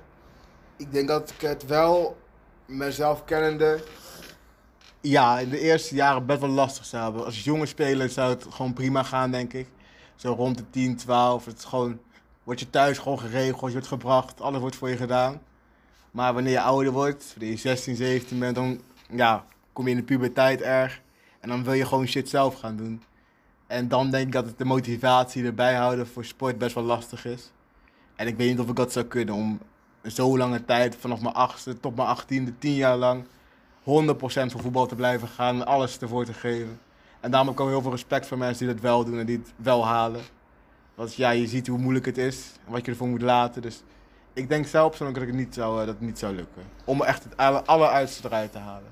Ik 0.77 0.91
denk 0.91 1.07
dat 1.07 1.29
ik 1.29 1.41
het 1.41 1.65
wel 1.65 2.17
mezelf 2.65 3.23
kennende. 3.25 3.83
Ja, 5.01 5.39
in 5.39 5.49
de 5.49 5.59
eerste 5.59 5.95
jaren 5.95 6.25
best 6.25 6.39
wel 6.39 6.49
lastig 6.49 6.85
zou 6.85 7.03
hebben. 7.03 7.25
Als 7.25 7.43
jonge 7.43 7.65
speler 7.65 8.09
zou 8.09 8.29
het 8.29 8.45
gewoon 8.49 8.73
prima 8.73 9.03
gaan, 9.03 9.31
denk 9.31 9.53
ik. 9.53 9.67
Zo 10.21 10.33
rond 10.33 10.57
de 10.57 10.69
10, 10.69 10.95
12. 10.95 11.45
Het 11.45 11.57
is 11.57 11.63
gewoon, 11.63 11.99
wordt 12.43 12.59
je 12.59 12.69
thuis 12.69 12.97
gewoon 12.97 13.19
geregeld, 13.19 13.65
je 13.65 13.71
wordt 13.71 13.87
gebracht, 13.87 14.41
alles 14.41 14.59
wordt 14.59 14.75
voor 14.75 14.89
je 14.89 14.97
gedaan. 14.97 15.41
Maar 16.11 16.33
wanneer 16.33 16.51
je 16.51 16.61
ouder 16.61 16.91
wordt, 16.91 17.33
wanneer 17.33 17.51
je 17.51 17.57
16, 17.57 17.95
17 17.95 18.39
bent, 18.39 18.55
dan 18.55 18.81
ja, 19.09 19.45
kom 19.73 19.85
je 19.85 19.91
in 19.91 19.97
de 19.97 20.03
puberteit 20.03 20.61
erg. 20.61 21.01
En 21.39 21.49
dan 21.49 21.63
wil 21.63 21.73
je 21.73 21.85
gewoon 21.85 22.07
shit 22.07 22.29
zelf 22.29 22.59
gaan 22.59 22.75
doen. 22.75 23.03
En 23.67 23.87
dan 23.87 24.11
denk 24.11 24.25
ik 24.25 24.31
dat 24.31 24.45
het 24.45 24.57
de 24.57 24.65
motivatie 24.65 25.45
erbij 25.45 25.75
houden 25.75 26.07
voor 26.07 26.25
sport 26.25 26.57
best 26.57 26.75
wel 26.75 26.83
lastig 26.83 27.25
is. 27.25 27.51
En 28.15 28.27
ik 28.27 28.37
weet 28.37 28.49
niet 28.49 28.59
of 28.59 28.69
ik 28.69 28.75
dat 28.75 28.91
zou 28.91 29.05
kunnen 29.05 29.35
om 29.35 29.59
zo 30.03 30.37
lange 30.37 30.65
tijd, 30.65 30.95
vanaf 30.95 31.21
mijn 31.21 31.35
achtste 31.35 31.79
tot 31.79 31.95
mijn 31.95 32.07
achttiende, 32.07 32.57
tien 32.57 32.75
jaar 32.75 32.97
lang, 32.97 33.23
100% 33.23 33.25
voor 33.83 34.61
voetbal 34.61 34.87
te 34.87 34.95
blijven 34.95 35.27
gaan 35.27 35.55
en 35.55 35.65
alles 35.65 35.99
ervoor 35.99 36.25
te 36.25 36.33
geven. 36.33 36.79
En 37.21 37.31
daarom 37.31 37.49
heb 37.49 37.57
ik 37.57 37.63
ook 37.63 37.69
heel 37.71 37.81
veel 37.81 37.91
respect 37.91 38.27
voor 38.27 38.37
mensen 38.37 38.65
die 38.65 38.73
dat 38.75 38.83
wel 38.83 39.05
doen 39.05 39.19
en 39.19 39.25
die 39.25 39.37
het 39.37 39.53
wel 39.55 39.85
halen. 39.85 40.21
Want 40.95 41.15
ja, 41.15 41.29
je 41.29 41.47
ziet 41.47 41.67
hoe 41.67 41.77
moeilijk 41.77 42.05
het 42.05 42.17
is 42.17 42.51
en 42.65 42.71
wat 42.71 42.85
je 42.85 42.91
ervoor 42.91 43.07
moet 43.07 43.21
laten. 43.21 43.61
Dus 43.61 43.83
ik 44.33 44.49
denk 44.49 44.67
zelf 44.67 44.87
persoonlijk 44.89 45.19
dat, 45.19 45.27
ik 45.27 45.33
het 45.33 45.45
niet 45.45 45.53
zou, 45.55 45.71
eh, 45.79 45.85
dat 45.85 45.95
het 45.95 46.01
niet 46.05 46.19
zou 46.19 46.35
lukken. 46.35 46.61
Om 46.85 47.01
echt 47.01 47.23
het 47.23 47.37
aller- 47.37 47.61
alleruitste 47.63 48.27
eruit 48.27 48.51
te 48.51 48.57
halen. 48.57 48.89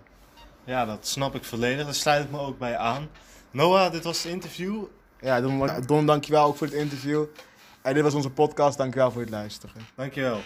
Ja, 0.63 0.85
dat 0.85 1.07
snap 1.07 1.35
ik 1.35 1.43
volledig. 1.43 1.85
Daar 1.85 1.93
sluit 1.93 2.23
ik 2.23 2.31
me 2.31 2.39
ook 2.39 2.57
bij 2.57 2.77
aan. 2.77 3.09
Noah, 3.51 3.91
dit 3.91 4.03
was 4.03 4.23
het 4.23 4.31
interview. 4.31 4.83
Ja, 5.21 5.41
Don, 5.41 5.69
Don 5.85 6.05
dankjewel 6.05 6.45
ook 6.45 6.55
voor 6.57 6.67
het 6.67 6.75
interview. 6.75 7.25
En 7.81 7.93
dit 7.93 8.03
was 8.03 8.13
onze 8.13 8.29
podcast, 8.29 8.77
dankjewel 8.77 9.11
voor 9.11 9.21
het 9.21 9.29
luisteren. 9.29 9.75
Dankjewel. 9.95 10.39